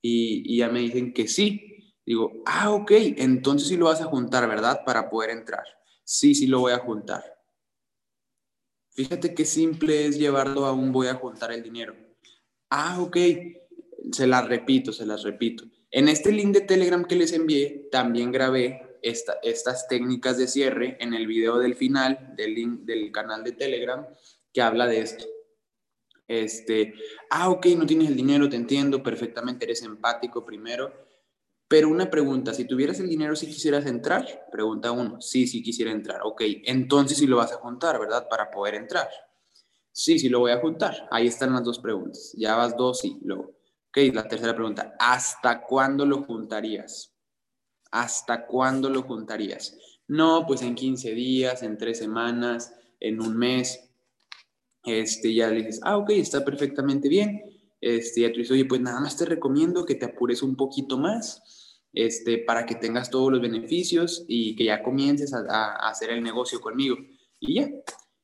y, 0.02 0.56
ya 0.56 0.68
me 0.68 0.80
dicen 0.80 1.14
que 1.14 1.28
sí, 1.28 1.94
digo, 2.04 2.42
ah, 2.44 2.70
ok, 2.70 2.90
entonces 3.16 3.68
sí 3.68 3.76
lo 3.76 3.86
vas 3.86 4.00
a 4.00 4.06
juntar, 4.06 4.48
¿verdad? 4.48 4.80
Para 4.84 5.08
poder 5.08 5.30
entrar. 5.30 5.64
Sí, 6.04 6.34
sí 6.34 6.48
lo 6.48 6.60
voy 6.60 6.72
a 6.72 6.78
juntar. 6.78 7.22
Fíjate 8.90 9.34
qué 9.34 9.44
simple 9.44 10.06
es 10.06 10.18
llevarlo 10.18 10.66
a 10.66 10.72
un 10.72 10.92
voy 10.92 11.06
a 11.06 11.14
juntar 11.14 11.52
el 11.52 11.62
dinero. 11.62 11.94
Ah, 12.68 13.00
ok, 13.00 13.16
se 14.10 14.26
las 14.26 14.46
repito, 14.46 14.92
se 14.92 15.06
las 15.06 15.22
repito. 15.22 15.64
En 15.90 16.08
este 16.08 16.32
link 16.32 16.52
de 16.52 16.62
Telegram 16.62 17.04
que 17.04 17.16
les 17.16 17.32
envié, 17.32 17.88
también 17.90 18.32
grabé 18.32 18.98
estas 19.02 19.88
técnicas 19.88 20.38
de 20.38 20.48
cierre 20.48 20.96
en 21.00 21.14
el 21.14 21.26
video 21.26 21.58
del 21.58 21.74
final 21.74 22.34
del 22.36 22.54
link 22.54 22.80
del 22.80 23.10
canal 23.12 23.42
de 23.44 23.52
Telegram 23.52 24.06
que 24.52 24.62
habla 24.62 24.86
de 24.86 25.00
esto. 25.00 25.24
Este, 26.28 26.94
ah, 27.30 27.50
ok, 27.50 27.66
no 27.76 27.86
tienes 27.86 28.08
el 28.08 28.16
dinero, 28.16 28.48
te 28.48 28.56
entiendo 28.56 29.02
perfectamente, 29.02 29.64
eres 29.64 29.82
empático 29.82 30.44
primero. 30.44 30.92
Pero 31.68 31.88
una 31.88 32.10
pregunta, 32.10 32.52
si 32.52 32.66
tuvieras 32.66 33.00
el 33.00 33.08
dinero, 33.08 33.34
si 33.34 33.46
quisieras 33.46 33.86
entrar, 33.86 34.46
pregunta 34.50 34.92
uno, 34.92 35.20
sí, 35.20 35.46
sí 35.46 35.62
quisiera 35.62 35.90
entrar, 35.90 36.20
ok, 36.22 36.42
entonces 36.64 37.16
sí 37.16 37.26
lo 37.26 37.38
vas 37.38 37.52
a 37.52 37.56
juntar, 37.56 37.98
¿verdad? 37.98 38.28
Para 38.28 38.50
poder 38.50 38.74
entrar. 38.74 39.08
Sí, 39.90 40.18
sí 40.18 40.28
lo 40.28 40.40
voy 40.40 40.52
a 40.52 40.60
juntar. 40.60 41.06
Ahí 41.10 41.26
están 41.26 41.52
las 41.52 41.64
dos 41.64 41.78
preguntas. 41.78 42.32
Ya 42.36 42.56
vas 42.56 42.76
dos, 42.76 43.00
sí, 43.00 43.18
luego. 43.22 43.54
Ok, 43.88 43.98
la 44.14 44.26
tercera 44.26 44.54
pregunta, 44.54 44.96
¿hasta 44.98 45.60
cuándo 45.62 46.06
lo 46.06 46.22
juntarías? 46.22 47.14
¿Hasta 47.90 48.46
cuándo 48.46 48.88
lo 48.88 49.02
juntarías? 49.02 49.76
No, 50.08 50.46
pues 50.46 50.62
en 50.62 50.74
15 50.74 51.12
días, 51.12 51.62
en 51.62 51.76
tres 51.76 51.98
semanas, 51.98 52.74
en 53.00 53.20
un 53.20 53.36
mes 53.36 53.91
este, 54.84 55.34
ya 55.34 55.48
le 55.48 55.56
dices, 55.56 55.80
ah, 55.82 55.96
ok, 55.96 56.10
está 56.10 56.44
perfectamente 56.44 57.08
bien. 57.08 57.42
este, 57.80 58.20
y 58.20 58.32
tú 58.32 58.38
dices, 58.38 58.52
oye, 58.52 58.64
pues 58.64 58.80
nada 58.80 59.00
más 59.00 59.16
te 59.16 59.24
recomiendo 59.24 59.84
que 59.84 59.94
te 59.94 60.06
apures 60.06 60.42
un 60.42 60.56
poquito 60.56 60.98
más, 60.98 61.80
este, 61.92 62.38
para 62.38 62.64
que 62.64 62.74
tengas 62.76 63.10
todos 63.10 63.30
los 63.32 63.40
beneficios 63.40 64.24
y 64.28 64.54
que 64.56 64.64
ya 64.64 64.82
comiences 64.82 65.34
a, 65.34 65.40
a 65.48 65.90
hacer 65.90 66.10
el 66.10 66.22
negocio 66.22 66.60
conmigo. 66.60 66.96
Y 67.40 67.54
ya, 67.54 67.70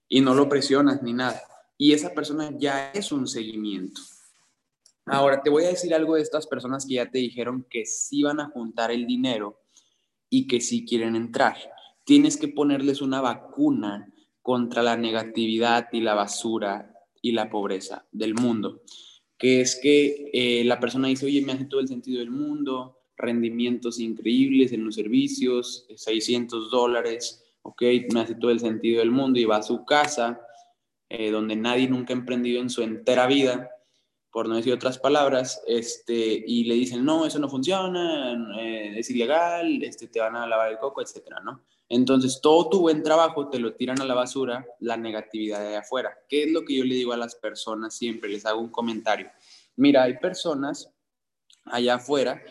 y 0.08 0.20
no 0.20 0.34
lo 0.34 0.48
presionas 0.48 1.02
ni 1.02 1.12
nada. 1.12 1.40
Y 1.76 1.92
esa 1.92 2.14
persona 2.14 2.50
ya 2.56 2.90
es 2.92 3.12
un 3.12 3.26
seguimiento. 3.26 4.00
Ahora, 5.06 5.42
te 5.42 5.50
voy 5.50 5.64
a 5.64 5.68
decir 5.68 5.94
algo 5.94 6.16
de 6.16 6.22
estas 6.22 6.46
personas 6.46 6.84
que 6.86 6.94
ya 6.94 7.10
te 7.10 7.18
dijeron 7.18 7.66
que 7.68 7.86
sí 7.86 8.22
van 8.22 8.40
a 8.40 8.50
juntar 8.50 8.90
el 8.90 9.06
dinero 9.06 9.62
y 10.28 10.46
que 10.46 10.60
sí 10.60 10.84
quieren 10.84 11.16
entrar. 11.16 11.56
Tienes 12.04 12.36
que 12.36 12.48
ponerles 12.48 13.00
una 13.00 13.20
vacuna 13.20 14.12
contra 14.48 14.82
la 14.82 14.96
negatividad 14.96 15.88
y 15.92 16.00
la 16.00 16.14
basura 16.14 16.90
y 17.20 17.32
la 17.32 17.50
pobreza 17.50 18.06
del 18.12 18.32
mundo, 18.32 18.80
que 19.36 19.60
es 19.60 19.78
que 19.78 20.30
eh, 20.32 20.64
la 20.64 20.80
persona 20.80 21.08
dice, 21.08 21.26
oye, 21.26 21.42
me 21.42 21.52
hace 21.52 21.66
todo 21.66 21.82
el 21.82 21.88
sentido 21.88 22.20
del 22.20 22.30
mundo, 22.30 22.96
rendimientos 23.14 24.00
increíbles 24.00 24.72
en 24.72 24.86
los 24.86 24.94
servicios, 24.94 25.86
600 25.94 26.70
dólares, 26.70 27.44
ok, 27.60 27.82
me 28.14 28.20
hace 28.20 28.36
todo 28.36 28.50
el 28.50 28.58
sentido 28.58 29.00
del 29.00 29.10
mundo 29.10 29.38
y 29.38 29.44
va 29.44 29.58
a 29.58 29.62
su 29.62 29.84
casa, 29.84 30.40
eh, 31.10 31.30
donde 31.30 31.54
nadie 31.54 31.86
nunca 31.86 32.14
ha 32.14 32.16
emprendido 32.16 32.62
en 32.62 32.70
su 32.70 32.80
entera 32.80 33.26
vida, 33.26 33.68
por 34.32 34.48
no 34.48 34.56
decir 34.56 34.72
otras 34.72 34.98
palabras, 34.98 35.62
este, 35.66 36.42
y 36.46 36.64
le 36.64 36.74
dicen, 36.74 37.04
no, 37.04 37.26
eso 37.26 37.38
no 37.38 37.50
funciona, 37.50 38.32
eh, 38.58 38.94
es 38.96 39.10
ilegal, 39.10 39.82
este, 39.82 40.08
te 40.08 40.20
van 40.20 40.36
a 40.36 40.46
lavar 40.46 40.72
el 40.72 40.78
coco, 40.78 41.02
etcétera, 41.02 41.38
¿no? 41.40 41.64
Entonces, 41.88 42.40
todo 42.42 42.68
tu 42.68 42.80
buen 42.80 43.02
trabajo 43.02 43.48
te 43.48 43.58
lo 43.58 43.74
tiran 43.74 44.00
a 44.00 44.04
la 44.04 44.14
basura, 44.14 44.66
la 44.80 44.96
negatividad 44.96 45.60
de 45.60 45.76
afuera. 45.76 46.18
¿Qué 46.28 46.44
es 46.44 46.52
lo 46.52 46.64
que 46.64 46.76
yo 46.76 46.84
le 46.84 46.94
digo 46.94 47.12
a 47.12 47.16
las 47.16 47.34
personas 47.34 47.96
siempre? 47.96 48.28
Les 48.28 48.44
hago 48.44 48.60
un 48.60 48.70
comentario. 48.70 49.30
Mira, 49.76 50.02
hay 50.02 50.18
personas 50.18 50.90
allá 51.64 51.94
afuera 51.94 52.42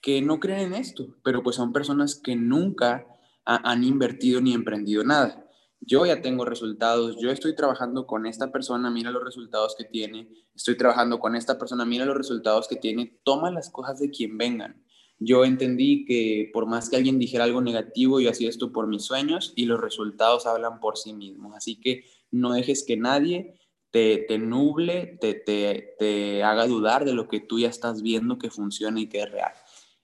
que 0.00 0.22
no 0.22 0.40
creen 0.40 0.72
en 0.72 0.74
esto, 0.74 1.16
pero 1.22 1.42
pues 1.42 1.56
son 1.56 1.72
personas 1.72 2.14
que 2.14 2.36
nunca 2.36 3.06
han 3.44 3.84
invertido 3.84 4.40
ni 4.40 4.54
emprendido 4.54 5.04
nada 5.04 5.46
yo 5.80 6.06
ya 6.06 6.20
tengo 6.20 6.44
resultados, 6.44 7.16
yo 7.20 7.30
estoy 7.30 7.54
trabajando 7.54 8.06
con 8.06 8.26
esta 8.26 8.50
persona, 8.50 8.90
mira 8.90 9.10
los 9.10 9.22
resultados 9.22 9.74
que 9.76 9.84
tiene, 9.84 10.28
estoy 10.54 10.76
trabajando 10.76 11.18
con 11.20 11.36
esta 11.36 11.58
persona, 11.58 11.84
mira 11.84 12.04
los 12.04 12.16
resultados 12.16 12.66
que 12.66 12.76
tiene, 12.76 13.20
toma 13.22 13.50
las 13.50 13.70
cosas 13.70 13.98
de 13.98 14.10
quien 14.10 14.38
vengan. 14.38 14.82
Yo 15.18 15.44
entendí 15.44 16.04
que 16.04 16.50
por 16.52 16.66
más 16.66 16.90
que 16.90 16.96
alguien 16.96 17.18
dijera 17.18 17.44
algo 17.44 17.62
negativo, 17.62 18.20
yo 18.20 18.30
hacía 18.30 18.50
esto 18.50 18.72
por 18.72 18.86
mis 18.86 19.04
sueños 19.04 19.52
y 19.56 19.64
los 19.64 19.80
resultados 19.80 20.46
hablan 20.46 20.80
por 20.80 20.98
sí 20.98 21.12
mismos. 21.12 21.56
Así 21.56 21.80
que 21.80 22.04
no 22.30 22.52
dejes 22.52 22.84
que 22.84 22.96
nadie 22.96 23.54
te, 23.90 24.18
te 24.28 24.38
nuble, 24.38 25.16
te, 25.20 25.34
te, 25.34 25.94
te 25.98 26.42
haga 26.42 26.66
dudar 26.66 27.04
de 27.04 27.14
lo 27.14 27.28
que 27.28 27.40
tú 27.40 27.58
ya 27.58 27.68
estás 27.68 28.02
viendo 28.02 28.38
que 28.38 28.50
funciona 28.50 29.00
y 29.00 29.08
que 29.08 29.20
es 29.20 29.30
real. 29.30 29.52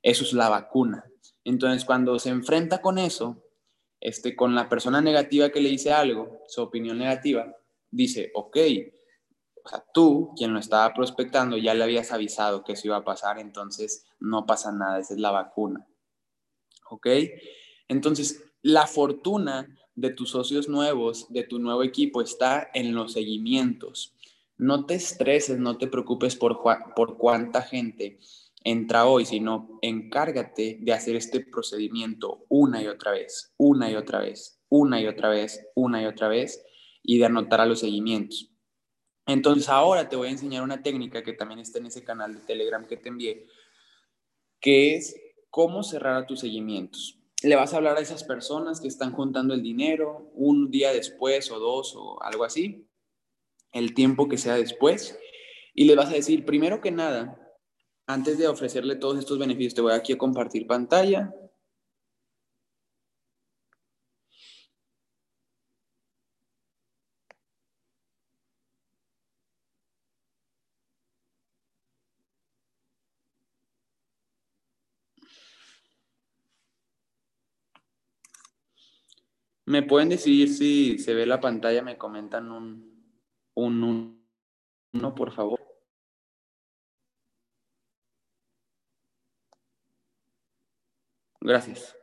Eso 0.03 0.25
es 0.25 0.33
la 0.33 0.49
vacuna. 0.49 1.05
Entonces, 1.45 1.85
cuando 1.85 2.19
se 2.19 2.31
enfrenta 2.31 2.81
con 2.81 2.99
eso, 2.99 3.43
este, 4.01 4.35
con 4.35 4.55
la 4.55 4.69
persona 4.69 5.01
negativa 5.01 5.51
que 5.51 5.61
le 5.61 5.69
dice 5.69 5.93
algo, 5.93 6.41
su 6.47 6.63
opinión 6.63 6.99
negativa, 6.99 7.55
dice, 7.91 8.31
ok, 8.35 8.57
o 9.65 9.69
sea, 9.69 9.85
tú, 9.93 10.33
quien 10.37 10.53
lo 10.53 10.59
estaba 10.59 10.93
prospectando, 10.95 11.57
ya 11.57 11.75
le 11.75 11.85
habías 11.85 12.13
avisado 12.13 12.65
que 12.65 12.73
eso 12.73 12.89
iba 12.89 12.97
a 12.97 13.05
pasar, 13.05 13.39
entonces 13.39 14.07
no 14.21 14.47
pasa 14.47 14.73
nada, 14.73 14.99
esa 14.99 15.15
es 15.15 15.21
la 15.21 15.31
vacuna. 15.31 15.87
¿Ok? 16.91 17.07
Entonces, 17.89 18.45
la 18.63 18.87
fortuna 18.87 19.69
de 19.95 20.11
tus 20.11 20.31
socios 20.31 20.69
nuevos, 20.69 21.27
de 21.31 21.45
tu 21.45 21.59
nuevo 21.59 21.83
equipo, 21.83 22.23
está 22.23 22.71
en 22.75 22.95
los 22.95 23.13
seguimientos. 23.13 24.15
No 24.57 24.87
te 24.87 24.95
estreses, 24.95 25.59
no 25.59 25.79
te 25.79 25.89
preocupes 25.89 26.37
por, 26.37 26.61
por 26.95 27.17
cuánta 27.17 27.63
gente 27.63 28.19
entra 28.65 29.07
hoy, 29.07 29.25
sino 29.25 29.79
encárgate 29.83 30.79
de 30.81 30.93
hacer 30.93 31.17
este 31.17 31.41
procedimiento 31.41 32.45
una 32.49 32.83
y 32.83 32.87
otra 32.87 33.13
vez, 33.13 33.53
una 33.57 33.91
y 33.91 33.97
otra 33.97 34.21
vez, 34.21 34.61
una 34.69 35.01
y 35.01 35.07
otra 35.07 35.29
vez, 35.29 35.67
una 35.75 36.03
y 36.03 36.07
otra 36.07 36.29
vez, 36.29 36.65
y 37.03 37.19
de 37.19 37.27
anotar 37.27 37.61
a 37.61 37.67
los 37.67 37.81
seguimientos. 37.81 38.52
Entonces 39.27 39.69
ahora 39.69 40.09
te 40.09 40.17
voy 40.17 40.29
a 40.29 40.33
enseñar 40.33 40.63
una 40.63 40.83
técnica 40.83 41.23
que 41.23 41.33
también 41.33 41.61
está 41.61 41.79
en 41.79 41.87
ese 41.87 42.05
canal 42.05 42.35
de 42.35 42.41
Telegram 42.41 42.87
que 42.87 42.97
te 42.97 43.09
envié, 43.09 43.47
que 44.61 44.97
es 44.97 45.17
cómo 45.51 45.83
cerrar 45.83 46.17
a 46.17 46.27
tus 46.27 46.41
seguimientos. 46.41 47.19
Le 47.43 47.57
vas 47.57 47.75
a 47.75 47.77
hablar 47.77 47.97
a 47.97 48.01
esas 48.01 48.25
personas 48.25 48.81
que 48.81 48.89
están 48.89 49.13
juntando 49.13 49.55
el 49.55 49.63
dinero 49.63 50.31
un 50.35 50.71
día 50.71 50.93
después 50.93 51.51
o 51.51 51.59
dos 51.59 51.95
o 51.97 52.23
algo 52.23 52.45
así, 52.45 52.89
el 53.73 53.95
tiempo 53.95 54.29
que 54.29 54.39
sea 54.39 54.55
después, 54.55 55.19
y 55.75 55.85
le 55.85 55.97
vas 55.97 56.11
a 56.11 56.15
decir, 56.15 56.45
primero 56.45 56.81
que 56.81 56.91
nada, 56.91 57.39
antes 58.07 58.39
de 58.39 58.49
ofrecerle 58.49 58.97
todos 58.97 59.19
estos 59.19 59.39
beneficios, 59.39 59.75
te 59.75 59.81
voy 59.81 59.93
aquí 59.93 60.13
a 60.13 60.19
compartir 60.19 60.67
pantalla. 60.67 61.35
¿Me 79.67 79.83
pueden 79.83 80.09
decir 80.09 80.49
si 80.49 80.99
se 80.99 81.15
ve 81.15 81.27
la 81.27 81.41
pantalla? 81.41 81.83
Me 81.83 81.99
comentan 81.99 82.51
un, 82.51 82.93
un, 83.55 83.83
un 83.85 84.23
uno, 84.93 85.15
por 85.15 85.33
favor. 85.33 85.61
Gracias. 91.41 91.97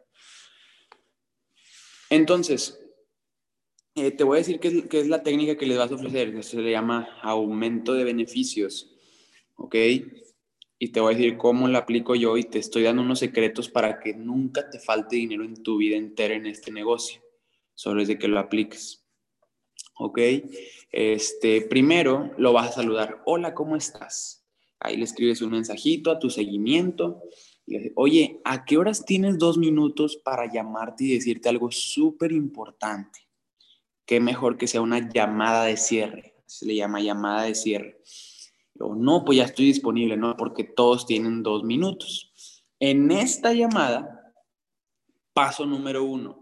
Entonces, 2.10 2.80
eh, 3.96 4.12
te 4.12 4.24
voy 4.24 4.38
a 4.38 4.40
decir 4.40 4.60
qué 4.60 4.86
es, 4.92 5.08
la 5.08 5.24
técnica 5.24 5.56
que 5.56 5.66
les 5.66 5.78
vas 5.78 5.92
a 5.92 5.96
ofrecer. 5.96 6.30
Eso 6.30 6.58
se 6.58 6.62
le 6.62 6.72
llama 6.72 7.20
aumento 7.22 7.94
de 7.94 8.04
beneficios. 8.04 8.92
¿Ok? 9.56 9.76
Y 10.80 10.90
te 10.90 11.00
voy 11.00 11.14
a 11.14 11.18
decir 11.18 11.38
cómo 11.38 11.68
la 11.68 11.80
aplico 11.80 12.16
yo 12.16 12.38
y 12.38 12.44
te 12.44 12.60
estoy 12.60 12.84
dando 12.84 13.02
unos 13.02 13.20
secretos 13.20 13.70
para 13.70 14.00
que 14.00 14.14
nunca 14.14 14.70
te 14.70 14.80
falte 14.80 15.18
dinero 15.18 15.44
en 15.44 15.62
tu 15.62 15.78
vida 15.78 15.98
entera 15.98 16.34
en 16.36 16.48
este 16.48 16.72
negocio. 16.72 17.22
Solo 17.80 18.02
es 18.02 18.10
de 18.10 18.18
que 18.18 18.28
lo 18.28 18.40
apliques. 18.40 19.06
¿Ok? 19.98 20.20
Este, 20.92 21.62
primero 21.62 22.32
lo 22.38 22.52
vas 22.52 22.70
a 22.70 22.74
saludar. 22.74 23.22
Hola, 23.26 23.54
¿cómo 23.54 23.76
estás? 23.76 24.46
Ahí 24.80 24.98
le 24.98 25.06
escribes 25.06 25.42
un 25.42 25.52
mensajito 25.52 26.12
a 26.12 26.20
tu 26.20 26.30
seguimiento 26.30 27.22
oye, 27.96 28.42
¿a 28.44 28.66
qué 28.66 28.78
horas 28.78 29.06
tienes 29.06 29.38
dos 29.38 29.58
minutos 29.58 30.18
para 30.18 30.52
llamarte 30.52 31.06
y 31.06 31.14
decirte 31.14 31.50
algo 31.50 31.72
súper 31.72 32.32
importante? 32.32 33.28
Qué 34.06 34.20
mejor 34.20 34.58
que 34.58 34.68
sea 34.68 34.82
una 34.82 35.10
llamada 35.10 35.66
de 35.66 35.78
cierre. 35.78 36.36
Se 36.46 36.66
le 36.66 36.76
llama 36.76 37.02
llamada 37.02 37.44
de 37.44 37.56
cierre. 37.56 38.02
O 38.80 38.96
no, 38.96 39.24
pues 39.24 39.38
ya 39.38 39.44
estoy 39.44 39.66
disponible, 39.66 40.18
¿no? 40.18 40.36
Porque 40.36 40.64
todos 40.64 41.06
tienen 41.06 41.44
dos 41.44 41.64
minutos. 41.64 42.64
En 42.80 43.12
esta 43.12 43.54
llamada, 43.54 44.34
paso 45.34 45.66
número 45.66 46.04
uno, 46.04 46.39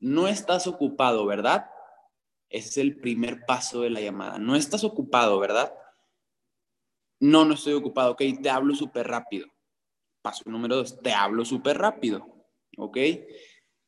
no 0.00 0.28
estás 0.28 0.66
ocupado, 0.66 1.26
¿verdad? 1.26 1.66
Ese 2.48 2.68
es 2.68 2.76
el 2.78 3.00
primer 3.00 3.44
paso 3.46 3.82
de 3.82 3.90
la 3.90 4.00
llamada. 4.00 4.38
No 4.38 4.56
estás 4.56 4.82
ocupado, 4.82 5.38
¿verdad? 5.38 5.72
No, 7.20 7.44
no 7.44 7.54
estoy 7.54 7.74
ocupado, 7.74 8.12
ok, 8.12 8.22
te 8.42 8.50
hablo 8.50 8.74
súper 8.74 9.06
rápido. 9.06 9.46
Paso 10.22 10.42
número 10.46 10.76
dos, 10.76 11.00
te 11.00 11.12
hablo 11.12 11.44
súper 11.44 11.78
rápido, 11.78 12.26
¿ok? 12.76 12.98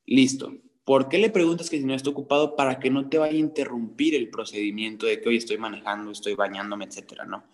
Listo. 0.06 0.52
¿Por 0.84 1.08
qué 1.08 1.18
le 1.18 1.30
preguntas 1.30 1.70
que 1.70 1.78
si 1.78 1.84
no 1.84 1.94
está 1.94 2.10
ocupado? 2.10 2.56
Para 2.56 2.78
que 2.78 2.90
no 2.90 3.08
te 3.08 3.18
vaya 3.18 3.34
a 3.34 3.36
interrumpir 3.36 4.14
el 4.14 4.30
procedimiento 4.30 5.06
de 5.06 5.20
que 5.20 5.28
hoy 5.28 5.36
estoy 5.36 5.56
manejando, 5.56 6.10
estoy 6.10 6.34
bañándome, 6.34 6.84
etcétera, 6.84 7.24
¿no? 7.24 7.44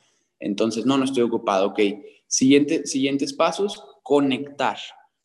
Entonces, 0.40 0.86
no, 0.86 0.96
no 0.96 1.04
estoy 1.04 1.22
ocupado, 1.22 1.68
ok. 1.68 1.80
Siguiente, 2.26 2.86
siguientes 2.86 3.32
pasos, 3.32 3.84
conectar. 4.02 4.78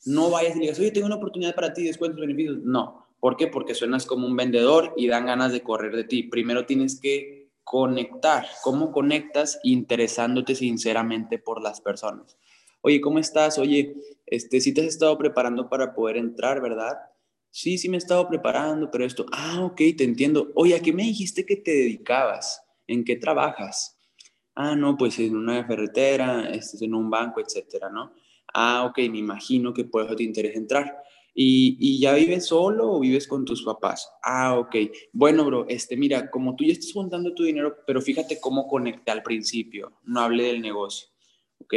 No 0.05 0.29
vayas 0.29 0.55
y 0.55 0.59
digas, 0.59 0.79
oye, 0.79 0.91
tengo 0.91 1.07
una 1.07 1.15
oportunidad 1.15 1.55
para 1.55 1.73
ti, 1.73 1.83
descuentos, 1.83 2.19
beneficios. 2.19 2.57
No. 2.63 3.02
¿Por 3.23 3.37
qué? 3.37 3.47
Porque 3.47 3.73
suenas 3.73 4.05
como 4.05 4.27
un 4.27 4.35
vendedor 4.35 4.93
y 4.97 5.07
dan 5.07 5.27
ganas 5.27 5.53
de 5.53 5.61
correr 5.61 5.95
de 5.95 6.03
ti. 6.03 6.23
Primero 6.23 6.65
tienes 6.65 6.99
que 6.99 7.53
conectar. 7.63 8.45
¿Cómo 8.61 8.91
conectas? 8.91 9.61
Interesándote 9.63 10.55
sinceramente 10.55 11.39
por 11.39 11.63
las 11.63 11.79
personas 11.79 12.35
oye, 12.83 13.01
¿cómo 13.01 13.17
estás? 13.17 13.57
Oye, 13.57 13.95
este, 14.25 14.61
sí 14.61 14.73
te 14.73 14.81
has 14.81 14.87
estado 14.87 15.17
preparando 15.17 15.69
para 15.69 15.93
poder 15.93 16.17
entrar, 16.17 16.61
¿verdad? 16.61 16.97
Sí, 17.49 17.77
sí 17.77 17.89
me 17.89 17.97
he 17.97 17.99
estado 17.99 18.27
preparando, 18.27 18.91
pero 18.91 19.05
esto, 19.05 19.25
ah, 19.31 19.63
ok, 19.63 19.81
te 19.97 20.03
entiendo. 20.03 20.51
Oye, 20.55 20.75
¿a 20.75 20.81
qué 20.81 20.91
me 20.91 21.03
dijiste 21.03 21.45
que 21.45 21.55
te 21.55 21.71
dedicabas? 21.71 22.63
¿En 22.87 23.03
qué 23.05 23.15
trabajas? 23.15 23.97
Ah, 24.55 24.75
no, 24.75 24.97
pues 24.97 25.17
en 25.19 25.35
una 25.35 25.65
ferretera, 25.65 26.49
este, 26.49 26.85
en 26.85 26.93
un 26.93 27.09
banco, 27.09 27.39
etcétera, 27.39 27.89
¿no? 27.89 28.13
Ah, 28.53 28.85
ok, 28.85 28.97
me 29.09 29.19
imagino 29.19 29.73
que 29.73 29.85
por 29.85 30.05
eso 30.05 30.15
te 30.15 30.23
interesa 30.23 30.57
entrar. 30.57 31.03
¿Y, 31.35 31.99
ya 31.99 32.13
vives 32.13 32.45
solo 32.45 32.91
o 32.91 32.99
vives 32.99 33.27
con 33.27 33.43
tus 33.43 33.63
papás? 33.63 34.09
Ah, 34.21 34.57
ok. 34.59 34.75
Bueno, 35.11 35.45
bro, 35.45 35.65
este, 35.67 35.97
mira, 35.97 36.29
como 36.29 36.55
tú 36.55 36.63
ya 36.63 36.73
estás 36.73 36.93
juntando 36.93 37.33
tu 37.33 37.43
dinero, 37.43 37.77
pero 37.87 38.01
fíjate 38.01 38.39
cómo 38.39 38.67
conecté 38.67 39.11
al 39.11 39.23
principio, 39.23 39.93
no 40.03 40.21
hablé 40.21 40.43
del 40.43 40.61
negocio. 40.61 41.09
Ok. 41.59 41.73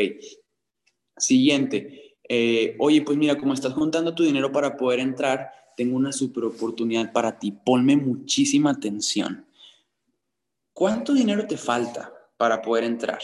Siguiente. 1.16 2.18
Eh, 2.28 2.76
oye, 2.78 3.02
pues 3.02 3.16
mira, 3.16 3.38
como 3.38 3.54
estás 3.54 3.72
juntando 3.72 4.14
tu 4.14 4.24
dinero 4.24 4.52
para 4.52 4.76
poder 4.76 5.00
entrar, 5.00 5.50
tengo 5.76 5.96
una 5.96 6.12
super 6.12 6.44
oportunidad 6.44 7.12
para 7.12 7.38
ti. 7.38 7.52
Ponme 7.52 7.96
muchísima 7.96 8.70
atención. 8.70 9.46
¿Cuánto 10.72 11.14
dinero 11.14 11.46
te 11.46 11.56
falta 11.56 12.12
para 12.36 12.60
poder 12.60 12.84
entrar? 12.84 13.20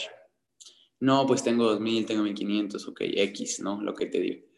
No, 0.99 1.27
pues 1.27 1.43
tengo 1.43 1.65
2.000, 1.65 2.07
tengo 2.07 2.23
1.500, 2.23 2.87
ok, 2.87 3.01
X, 3.01 3.59
¿no? 3.59 3.81
Lo 3.81 3.93
que 3.93 4.07
te 4.07 4.19
digo. 4.19 4.52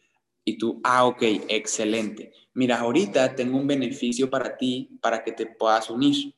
Y 0.48 0.58
tú, 0.58 0.80
ah, 0.84 1.04
ok, 1.06 1.22
excelente. 1.48 2.32
Mira, 2.54 2.78
ahorita 2.78 3.34
tengo 3.34 3.58
un 3.58 3.66
beneficio 3.66 4.30
para 4.30 4.56
ti 4.56 4.96
para 5.02 5.24
que 5.24 5.32
te 5.32 5.44
puedas 5.44 5.90
unir. 5.90 6.36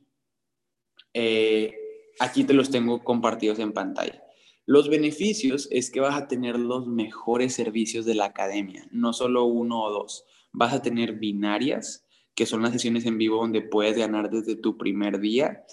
Eh, 1.12 1.74
aquí 2.18 2.44
te 2.44 2.54
los 2.54 2.70
tengo 2.70 3.04
compartidos 3.04 3.58
en 3.58 3.74
pantalla. 3.74 4.24
Los 4.64 4.88
beneficios 4.88 5.68
es 5.70 5.90
que 5.90 6.00
vas 6.00 6.16
a 6.16 6.26
tener 6.26 6.58
los 6.58 6.86
mejores 6.86 7.52
servicios 7.52 8.06
de 8.06 8.14
la 8.14 8.24
academia, 8.24 8.88
no 8.92 9.12
solo 9.12 9.44
uno 9.44 9.82
o 9.82 9.90
dos. 9.90 10.24
Vas 10.52 10.72
a 10.72 10.80
tener 10.80 11.12
binarias, 11.12 12.06
que 12.34 12.46
son 12.46 12.62
las 12.62 12.72
sesiones 12.72 13.04
en 13.04 13.18
vivo 13.18 13.42
donde 13.42 13.60
puedes 13.60 13.98
ganar 13.98 14.30
desde 14.30 14.56
tu 14.56 14.78
primer 14.78 15.20
día. 15.20 15.66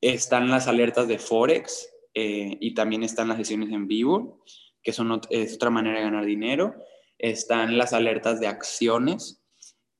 Están 0.00 0.48
las 0.48 0.66
alertas 0.66 1.08
de 1.08 1.18
Forex 1.18 1.90
eh, 2.14 2.56
y 2.58 2.72
también 2.72 3.02
están 3.02 3.28
las 3.28 3.36
sesiones 3.36 3.70
en 3.70 3.86
vivo, 3.86 4.42
que 4.82 4.94
son 4.94 5.20
es 5.28 5.56
otra 5.56 5.68
manera 5.68 5.98
de 5.98 6.04
ganar 6.04 6.24
dinero 6.24 6.74
están 7.18 7.76
las 7.76 7.92
alertas 7.92 8.40
de 8.40 8.46
acciones 8.46 9.42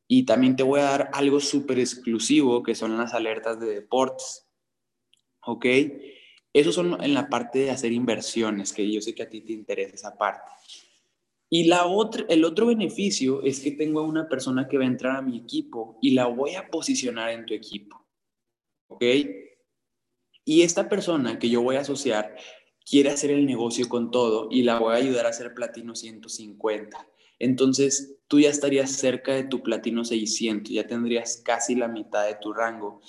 y 0.07 0.25
también 0.25 0.57
te 0.57 0.63
voy 0.63 0.81
a 0.81 0.85
dar 0.85 1.11
algo 1.13 1.41
súper 1.41 1.79
exclusivo 1.79 2.63
que 2.63 2.75
son 2.75 2.97
las 2.97 3.13
alertas 3.13 3.61
de 3.61 3.67
deportes. 3.67 4.49
¿Ok? 5.45 5.67
Eso 6.53 6.73
son 6.73 7.03
en 7.03 7.15
la 7.15 7.29
parte 7.29 7.61
de 7.61 7.71
hacer 7.71 7.93
inversiones, 7.93 8.73
que 8.73 8.91
yo 8.91 9.01
sé 9.01 9.15
que 9.15 9.23
a 9.23 9.29
ti 9.29 9.43
te 9.43 9.53
interesa 9.53 9.95
esa 9.95 10.17
parte. 10.17 10.51
Y 11.51 11.65
la 11.65 11.87
otra, 11.87 12.25
el 12.29 12.45
otro 12.45 12.67
beneficio 12.67 13.43
es 13.43 13.61
que 13.61 13.73
tengo 13.73 14.01
a 14.01 14.07
una 14.07 14.29
persona 14.29 14.69
que 14.69 14.79
va 14.79 14.85
a 14.85 14.89
entrar 14.89 15.17
a 15.17 15.23
mi 15.23 15.39
equipo 15.39 15.99
y 16.03 16.11
la 16.13 16.27
voy 16.27 16.55
a 16.55 16.69
posicionar 16.69 17.31
en 17.31 17.47
tu 17.47 17.55
equipo. 17.55 18.07
¿Ok? 18.89 19.05
Y 20.45 20.63
esta 20.63 20.89
persona 20.89 21.39
que 21.39 21.51
yo 21.51 21.61
voy 21.61 21.77
a 21.77 21.81
asociar 21.81 22.35
quiere 22.88 23.11
hacer 23.11 23.31
el 23.31 23.46
negocio 23.46 23.88
con 23.88 24.11
todo 24.11 24.48
y 24.51 24.62
la 24.62 24.79
voy 24.79 24.94
a 24.94 24.96
ayudar 24.96 25.27
a 25.27 25.31
hacer 25.31 25.55
platino 25.55 25.94
150. 25.94 27.07
Entonces, 27.38 28.16
tú 28.27 28.40
ya 28.40 28.51
estarías 28.51 28.90
cerca 28.90 29.33
de 29.35 29.44
tu 29.44 29.62
platino 29.62 30.05
600, 30.05 30.72
ya 30.72 30.87
tendrías 30.87 31.42
casi 31.44 31.74
la 31.74 31.88
mitad 31.88 32.27
de 32.27 32.37
tu 32.40 32.53
rango 32.53 33.01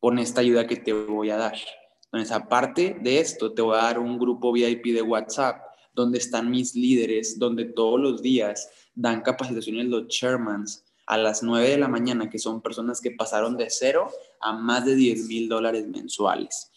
con 0.00 0.18
esta 0.18 0.40
ayuda 0.40 0.66
que 0.66 0.76
te 0.76 0.92
voy 0.92 1.30
a 1.30 1.36
dar. 1.36 1.56
Entonces, 2.04 2.32
aparte 2.32 2.96
de 3.00 3.20
esto, 3.20 3.52
te 3.52 3.60
voy 3.60 3.76
a 3.76 3.82
dar 3.82 3.98
un 3.98 4.18
grupo 4.18 4.52
VIP 4.52 4.86
de 4.94 5.02
WhatsApp 5.02 5.62
donde 5.92 6.18
están 6.18 6.50
mis 6.50 6.74
líderes, 6.74 7.38
donde 7.38 7.64
todos 7.66 8.00
los 8.00 8.22
días 8.22 8.70
dan 8.94 9.20
capacitaciones 9.22 9.86
los 9.86 10.06
chairmans 10.08 10.84
a 11.06 11.18
las 11.18 11.42
9 11.42 11.68
de 11.68 11.78
la 11.78 11.88
mañana, 11.88 12.30
que 12.30 12.38
son 12.38 12.62
personas 12.62 13.00
que 13.00 13.10
pasaron 13.10 13.56
de 13.56 13.68
cero 13.68 14.08
a 14.40 14.52
más 14.52 14.86
de 14.86 14.94
10 14.94 15.26
mil 15.26 15.48
dólares 15.48 15.86
mensuales. 15.88 16.70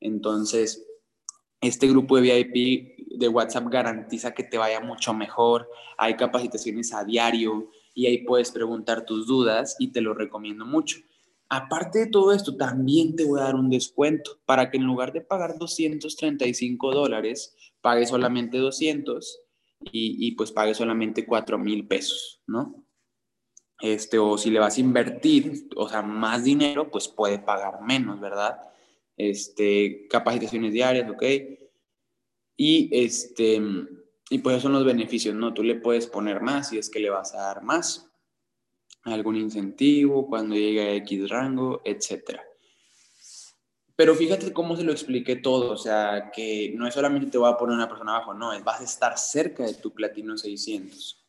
Entonces, 0.00 0.87
este 1.60 1.88
grupo 1.88 2.20
de 2.20 2.22
VIP 2.22 3.18
de 3.18 3.28
WhatsApp 3.28 3.68
garantiza 3.68 4.32
que 4.32 4.44
te 4.44 4.58
vaya 4.58 4.80
mucho 4.80 5.12
mejor. 5.12 5.68
Hay 5.96 6.14
capacitaciones 6.14 6.94
a 6.94 7.04
diario 7.04 7.70
y 7.94 8.06
ahí 8.06 8.18
puedes 8.18 8.50
preguntar 8.50 9.04
tus 9.04 9.26
dudas 9.26 9.76
y 9.78 9.88
te 9.88 10.00
lo 10.00 10.14
recomiendo 10.14 10.64
mucho. 10.64 10.98
Aparte 11.48 12.00
de 12.00 12.06
todo 12.06 12.32
esto, 12.32 12.56
también 12.56 13.16
te 13.16 13.24
voy 13.24 13.40
a 13.40 13.44
dar 13.44 13.54
un 13.54 13.70
descuento 13.70 14.38
para 14.44 14.70
que 14.70 14.76
en 14.76 14.84
lugar 14.84 15.12
de 15.12 15.22
pagar 15.22 15.58
235 15.58 16.92
dólares, 16.92 17.56
pagues 17.80 18.10
solamente 18.10 18.58
200 18.58 19.40
y, 19.80 20.32
pues 20.32 20.52
pagues 20.52 20.76
solamente 20.76 21.24
4 21.24 21.58
mil 21.58 21.86
pesos, 21.86 22.42
¿no? 22.46 22.84
Este, 23.80 24.18
o 24.18 24.36
si 24.36 24.50
le 24.50 24.58
vas 24.58 24.76
a 24.76 24.80
invertir, 24.80 25.68
o 25.76 25.88
sea, 25.88 26.02
más 26.02 26.44
dinero, 26.44 26.90
pues 26.90 27.08
puede 27.08 27.38
pagar 27.38 27.80
menos, 27.80 28.20
¿verdad? 28.20 28.58
Este, 29.18 30.06
capacitaciones 30.08 30.72
diarias, 30.72 31.10
¿ok? 31.10 31.22
Y, 32.56 32.88
este, 32.92 33.60
y 34.30 34.38
pues 34.38 34.54
esos 34.54 34.62
son 34.62 34.72
los 34.72 34.84
beneficios, 34.84 35.34
¿no? 35.34 35.52
Tú 35.52 35.62
le 35.62 35.74
puedes 35.74 36.06
poner 36.06 36.40
más 36.40 36.70
si 36.70 36.78
es 36.78 36.88
que 36.88 37.00
le 37.00 37.10
vas 37.10 37.34
a 37.34 37.42
dar 37.42 37.62
más, 37.62 38.10
algún 39.02 39.36
incentivo 39.36 40.26
cuando 40.28 40.54
llegue 40.54 40.80
a 40.80 40.94
X 40.94 41.28
rango, 41.28 41.82
etcétera. 41.84 42.44
Pero 43.96 44.14
fíjate 44.14 44.52
cómo 44.52 44.76
se 44.76 44.84
lo 44.84 44.92
expliqué 44.92 45.36
todo, 45.36 45.72
o 45.72 45.76
sea, 45.76 46.30
que 46.32 46.72
no 46.76 46.86
es 46.86 46.94
solamente 46.94 47.30
te 47.30 47.38
voy 47.38 47.50
a 47.50 47.56
poner 47.56 47.74
una 47.74 47.88
persona 47.88 48.14
abajo, 48.14 48.32
no, 48.32 48.52
es 48.52 48.62
vas 48.62 48.80
a 48.80 48.84
estar 48.84 49.18
cerca 49.18 49.64
de 49.66 49.74
tu 49.74 49.92
platino 49.92 50.38
600. 50.38 51.24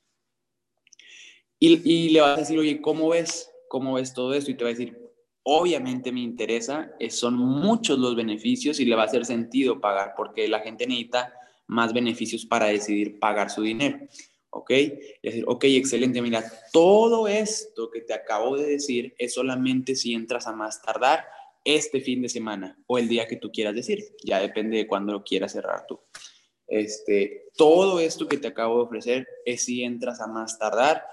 Y, 1.57 1.91
y 1.91 2.09
le 2.09 2.21
vas 2.21 2.37
a 2.37 2.41
decir, 2.41 2.59
oye, 2.59 2.79
¿cómo 2.79 3.09
ves? 3.09 3.49
¿Cómo 3.67 3.93
ves 3.93 4.13
todo 4.13 4.35
esto? 4.35 4.51
Y 4.51 4.53
te 4.53 4.63
va 4.63 4.69
a 4.69 4.73
decir, 4.73 5.08
obviamente 5.51 6.11
me 6.11 6.19
interesa, 6.19 6.91
son 7.09 7.35
muchos 7.35 7.97
los 7.97 8.15
beneficios 8.15 8.79
y 8.79 8.85
le 8.85 8.95
va 8.95 9.03
a 9.03 9.05
hacer 9.05 9.25
sentido 9.25 9.81
pagar 9.81 10.13
porque 10.15 10.47
la 10.47 10.59
gente 10.59 10.85
necesita 10.85 11.33
más 11.65 11.91
beneficios 11.91 12.45
para 12.45 12.67
decidir 12.67 13.19
pagar 13.19 13.49
su 13.49 13.63
dinero. 13.63 13.97
¿Ok? 14.51 14.71
Y 14.71 14.99
decir, 15.23 15.43
ok, 15.47 15.63
excelente, 15.65 16.21
mira, 16.21 16.43
todo 16.71 17.27
esto 17.27 17.89
que 17.89 18.01
te 18.01 18.13
acabo 18.13 18.57
de 18.57 18.67
decir 18.67 19.15
es 19.17 19.33
solamente 19.33 19.95
si 19.95 20.13
entras 20.13 20.45
a 20.45 20.53
más 20.53 20.83
tardar 20.83 21.25
este 21.63 21.99
fin 21.99 22.21
de 22.21 22.29
semana 22.29 22.77
o 22.85 22.99
el 22.99 23.07
día 23.07 23.27
que 23.27 23.35
tú 23.35 23.51
quieras 23.51 23.73
decir, 23.73 24.03
ya 24.23 24.39
depende 24.39 24.77
de 24.77 24.87
cuándo 24.87 25.13
lo 25.13 25.23
quieras 25.23 25.53
cerrar 25.53 25.85
tú. 25.87 25.99
Este, 26.67 27.47
todo 27.55 27.99
esto 27.99 28.27
que 28.27 28.37
te 28.37 28.47
acabo 28.47 28.77
de 28.77 28.83
ofrecer 28.83 29.27
es 29.45 29.65
si 29.65 29.83
entras 29.83 30.21
a 30.21 30.27
más 30.27 30.59
tardar 30.59 31.03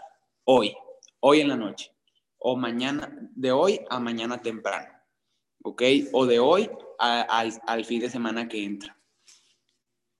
hoy, 0.44 0.74
hoy 1.20 1.40
en 1.40 1.48
la 1.48 1.56
noche 1.56 1.95
o 2.38 2.56
mañana, 2.56 3.16
de 3.34 3.52
hoy 3.52 3.80
a 3.88 3.98
mañana 4.00 4.42
temprano, 4.42 4.92
¿ok? 5.62 5.82
O 6.12 6.26
de 6.26 6.38
hoy 6.38 6.70
al 6.98 7.84
fin 7.84 8.00
de 8.00 8.10
semana 8.10 8.48
que 8.48 8.64
entra. 8.64 8.98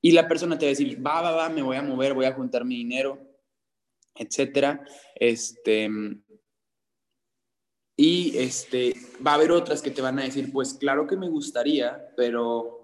Y 0.01 0.13
la 0.13 0.29
persona 0.29 0.59
te 0.59 0.67
va 0.67 0.69
a 0.69 0.77
decir, 0.77 1.05
va, 1.05 1.23
va, 1.23 1.33
va, 1.33 1.49
me 1.49 1.63
voy 1.63 1.77
a 1.77 1.83
mover, 1.83 2.15
voy 2.15 2.27
a 2.27 2.33
juntar 2.33 2.65
mi 2.65 2.77
dinero, 2.77 3.19
etcétera. 4.15 4.85
Este, 5.15 5.89
y 7.97 8.37
este, 8.37 8.95
va 9.27 9.33
a 9.33 9.35
haber 9.35 9.53
otras 9.53 9.83
que 9.83 9.91
te 9.91 10.03
van 10.03 10.19
a 10.19 10.25
decir, 10.25 10.53
pues 10.53 10.75
claro 10.75 11.07
que 11.07 11.17
me 11.17 11.29
gustaría, 11.29 12.13
pero 12.17 12.77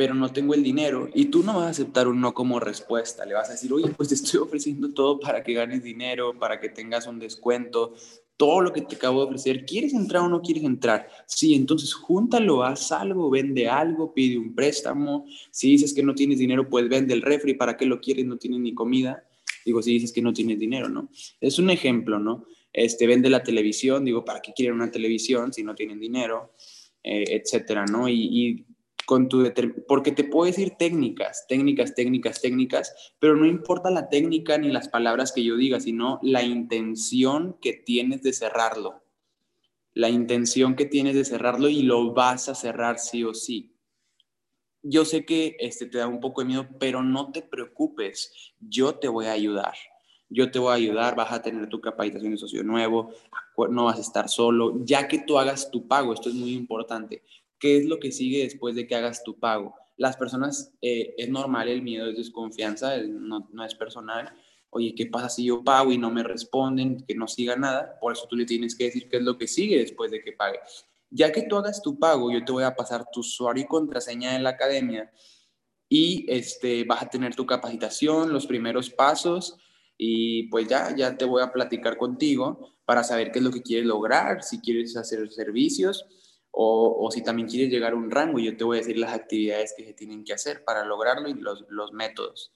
pero 0.00 0.14
no 0.14 0.32
tengo 0.32 0.54
el 0.54 0.62
dinero 0.62 1.10
y 1.12 1.26
tú 1.26 1.42
no 1.42 1.56
vas 1.56 1.66
a 1.66 1.70
aceptar 1.70 2.08
un 2.08 2.22
no 2.22 2.32
como 2.32 2.58
respuesta, 2.58 3.26
le 3.26 3.34
vas 3.34 3.50
a 3.50 3.52
decir, 3.52 3.70
oye, 3.70 3.92
pues 3.94 4.08
te 4.08 4.14
estoy 4.14 4.40
ofreciendo 4.42 4.94
todo 4.94 5.20
para 5.20 5.42
que 5.42 5.52
ganes 5.52 5.82
dinero, 5.82 6.38
para 6.38 6.58
que 6.58 6.70
tengas 6.70 7.06
un 7.06 7.18
descuento, 7.18 7.92
todo 8.40 8.62
lo 8.62 8.72
que 8.72 8.80
te 8.80 8.96
acabo 8.96 9.20
de 9.20 9.26
ofrecer, 9.26 9.66
¿quieres 9.66 9.92
entrar 9.92 10.22
o 10.22 10.28
no 10.30 10.40
quieres 10.40 10.64
entrar? 10.64 11.06
Sí, 11.26 11.52
entonces 11.52 11.92
júntalo, 11.92 12.64
haz 12.64 12.90
algo, 12.90 13.28
vende 13.28 13.68
algo, 13.68 14.14
pide 14.14 14.38
un 14.38 14.54
préstamo. 14.54 15.26
Si 15.50 15.72
dices 15.72 15.92
que 15.92 16.02
no 16.02 16.14
tienes 16.14 16.38
dinero, 16.38 16.66
pues 16.66 16.88
vende 16.88 17.12
el 17.12 17.20
refri, 17.20 17.52
¿para 17.52 17.76
qué 17.76 17.84
lo 17.84 18.00
quieres? 18.00 18.24
No 18.24 18.38
tienes 18.38 18.60
ni 18.60 18.72
comida. 18.72 19.22
Digo, 19.66 19.82
si 19.82 19.92
dices 19.92 20.10
que 20.10 20.22
no 20.22 20.32
tienes 20.32 20.58
dinero, 20.58 20.88
¿no? 20.88 21.10
Es 21.38 21.58
un 21.58 21.68
ejemplo, 21.68 22.18
¿no? 22.18 22.46
Este, 22.72 23.06
vende 23.06 23.28
la 23.28 23.42
televisión, 23.42 24.06
digo, 24.06 24.24
¿para 24.24 24.40
qué 24.40 24.54
quieren 24.54 24.76
una 24.76 24.90
televisión 24.90 25.52
si 25.52 25.62
no 25.62 25.74
tienen 25.74 26.00
dinero? 26.00 26.54
Eh, 27.04 27.24
etcétera, 27.28 27.84
¿no? 27.84 28.08
Y, 28.08 28.14
y 28.14 28.64
con 29.10 29.28
tu 29.28 29.42
porque 29.88 30.12
te 30.12 30.22
puedo 30.22 30.46
decir 30.46 30.76
técnicas, 30.78 31.44
técnicas, 31.48 31.96
técnicas, 31.96 32.40
técnicas, 32.40 33.12
pero 33.18 33.34
no 33.34 33.44
importa 33.44 33.90
la 33.90 34.08
técnica 34.08 34.56
ni 34.56 34.70
las 34.70 34.88
palabras 34.88 35.32
que 35.32 35.42
yo 35.42 35.56
diga, 35.56 35.80
sino 35.80 36.20
la 36.22 36.44
intención 36.44 37.56
que 37.60 37.72
tienes 37.72 38.22
de 38.22 38.32
cerrarlo. 38.32 39.02
La 39.94 40.10
intención 40.10 40.76
que 40.76 40.84
tienes 40.84 41.16
de 41.16 41.24
cerrarlo 41.24 41.68
y 41.68 41.82
lo 41.82 42.14
vas 42.14 42.48
a 42.48 42.54
cerrar 42.54 43.00
sí 43.00 43.24
o 43.24 43.34
sí. 43.34 43.74
Yo 44.80 45.04
sé 45.04 45.24
que 45.24 45.56
este 45.58 45.86
te 45.86 45.98
da 45.98 46.06
un 46.06 46.20
poco 46.20 46.42
de 46.42 46.46
miedo, 46.46 46.68
pero 46.78 47.02
no 47.02 47.32
te 47.32 47.42
preocupes, 47.42 48.54
yo 48.60 48.94
te 48.94 49.08
voy 49.08 49.26
a 49.26 49.32
ayudar. 49.32 49.74
Yo 50.28 50.52
te 50.52 50.60
voy 50.60 50.70
a 50.70 50.76
ayudar, 50.76 51.16
vas 51.16 51.32
a 51.32 51.42
tener 51.42 51.68
tu 51.68 51.80
capacitación 51.80 52.30
de 52.30 52.38
socio 52.38 52.62
nuevo, 52.62 53.10
no 53.70 53.86
vas 53.86 53.98
a 53.98 54.02
estar 54.02 54.28
solo, 54.28 54.84
ya 54.84 55.08
que 55.08 55.18
tú 55.18 55.36
hagas 55.36 55.68
tu 55.72 55.88
pago, 55.88 56.14
esto 56.14 56.28
es 56.28 56.36
muy 56.36 56.52
importante 56.52 57.24
¿Qué 57.60 57.76
es 57.76 57.84
lo 57.84 58.00
que 58.00 58.10
sigue 58.10 58.42
después 58.42 58.74
de 58.74 58.86
que 58.86 58.94
hagas 58.94 59.22
tu 59.22 59.38
pago? 59.38 59.74
Las 59.98 60.16
personas, 60.16 60.72
eh, 60.80 61.14
es 61.18 61.28
normal 61.28 61.68
el 61.68 61.82
miedo, 61.82 62.08
es 62.08 62.16
desconfianza, 62.16 62.96
no, 62.96 63.64
es 63.64 63.74
personal. 63.74 64.32
Oye, 64.70 64.94
¿qué 64.94 65.06
pasa 65.06 65.28
si 65.28 65.44
yo 65.44 65.62
pago 65.62 65.92
y 65.92 65.98
no 65.98 66.10
me 66.10 66.22
responden, 66.22 67.04
que 67.06 67.14
no 67.14 67.28
siga 67.28 67.56
nada? 67.56 67.98
Por 68.00 68.14
eso 68.14 68.26
tú 68.28 68.34
le 68.34 68.46
tienes 68.46 68.74
que 68.74 68.84
decir 68.84 69.10
qué 69.10 69.18
es 69.18 69.22
lo 69.22 69.36
que 69.36 69.46
sigue 69.46 69.78
después 69.78 70.10
de 70.10 70.22
que 70.22 70.32
pague. 70.32 70.58
Ya 71.10 71.30
que 71.30 71.42
tú 71.42 71.56
hagas 71.56 71.82
tu 71.82 71.98
pago, 71.98 72.32
yo 72.32 72.42
te 72.42 72.50
voy 72.50 72.64
a 72.64 72.74
pasar 72.74 73.04
tu 73.12 73.20
usuario 73.20 73.64
y 73.64 73.66
contraseña 73.66 74.34
en 74.36 74.42
la 74.42 74.50
academia 74.50 75.12
y 75.86 76.24
este, 76.28 76.84
vas 76.84 77.02
a 77.02 77.10
tener 77.10 77.34
tu 77.34 77.44
capacitación, 77.44 78.32
los 78.32 78.46
primeros 78.46 78.88
pasos 78.88 79.58
y 79.98 80.44
pues 80.44 80.66
ya, 80.66 80.96
ya 80.96 81.18
te 81.18 81.26
voy 81.26 81.42
a 81.42 81.52
platicar 81.52 81.98
contigo 81.98 82.70
para 82.86 83.04
saber 83.04 83.32
qué 83.32 83.40
es 83.40 83.44
lo 83.44 83.50
que 83.50 83.60
quieres 83.60 83.84
lograr, 83.86 84.42
si 84.42 84.60
quieres 84.60 84.96
hacer 84.96 85.28
servicios 85.30 86.06
o, 86.52 87.08
si 87.12 87.22
también 87.22 87.48
quieres 87.48 87.70
llegar 87.70 87.92
a 87.92 87.96
un 87.96 88.10
rango. 88.10 88.38
Yo 88.38 88.56
te 88.56 88.64
voy 88.64 88.78
a 88.78 88.80
decir 88.80 88.98
las 88.98 89.14
actividades 89.14 89.74
que 89.76 89.84
se 89.84 89.94
tienen 89.94 90.24
que 90.24 90.32
hacer 90.32 90.64
para 90.64 90.84
lograrlo 90.84 91.28
y 91.28 91.34
los, 91.34 91.64
los 91.68 91.92
métodos. 91.92 92.52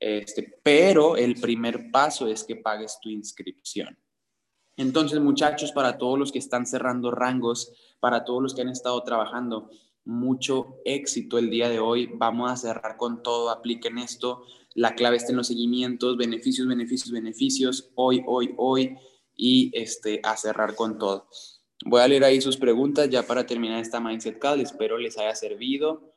Este, 0.00 0.60
pero 0.62 1.16
el 1.16 1.34
primer 1.34 1.90
paso 1.90 2.28
es 2.28 2.44
que 2.44 2.56
pagues 2.56 2.98
tu 3.00 3.08
inscripción. 3.08 3.98
Entonces, 4.76 5.18
muchachos, 5.20 5.72
para 5.72 5.98
todos 5.98 6.18
los 6.18 6.30
que 6.30 6.38
están 6.38 6.64
cerrando 6.64 7.10
rangos, 7.10 7.72
para 7.98 8.24
todos 8.24 8.42
los 8.42 8.54
que 8.54 8.62
han 8.62 8.68
estado 8.68 9.02
trabajando, 9.02 9.70
mucho 10.04 10.78
éxito 10.84 11.36
el 11.36 11.50
día 11.50 11.68
de 11.68 11.80
hoy. 11.80 12.08
Vamos 12.14 12.50
a 12.50 12.56
cerrar 12.56 12.96
con 12.96 13.22
todo, 13.22 13.50
apliquen 13.50 13.98
esto. 13.98 14.42
La 14.74 14.94
clave 14.94 15.16
está 15.16 15.32
en 15.32 15.36
los 15.36 15.48
seguimientos, 15.48 16.16
beneficios, 16.16 16.66
beneficios, 16.68 17.10
beneficios, 17.10 17.90
hoy, 17.94 18.22
hoy, 18.26 18.54
hoy, 18.56 18.96
y 19.36 19.70
este, 19.74 20.20
a 20.22 20.36
cerrar 20.36 20.76
con 20.76 20.96
todo. 20.98 21.28
Voy 21.84 22.00
a 22.00 22.08
leer 22.08 22.24
ahí 22.24 22.40
sus 22.40 22.56
preguntas 22.56 23.08
ya 23.08 23.22
para 23.22 23.46
terminar 23.46 23.80
esta 23.80 24.00
Mindset 24.00 24.38
Call. 24.38 24.60
Espero 24.60 24.98
les 24.98 25.16
haya 25.18 25.34
servido. 25.34 26.12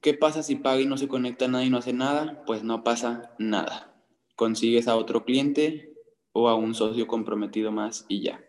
¿Qué 0.00 0.14
pasa 0.14 0.42
si 0.42 0.56
paga 0.56 0.80
y 0.80 0.86
no 0.86 0.98
se 0.98 1.08
conecta 1.08 1.48
nada 1.48 1.64
y 1.64 1.70
no 1.70 1.78
hace 1.78 1.92
nada? 1.92 2.44
Pues 2.46 2.62
no 2.62 2.84
pasa 2.84 3.34
nada. 3.38 3.92
Consigues 4.36 4.88
a 4.88 4.96
otro 4.96 5.24
cliente 5.24 5.94
o 6.32 6.48
a 6.48 6.54
un 6.54 6.74
socio 6.74 7.06
comprometido 7.06 7.72
más 7.72 8.04
y 8.08 8.22
ya. 8.22 8.40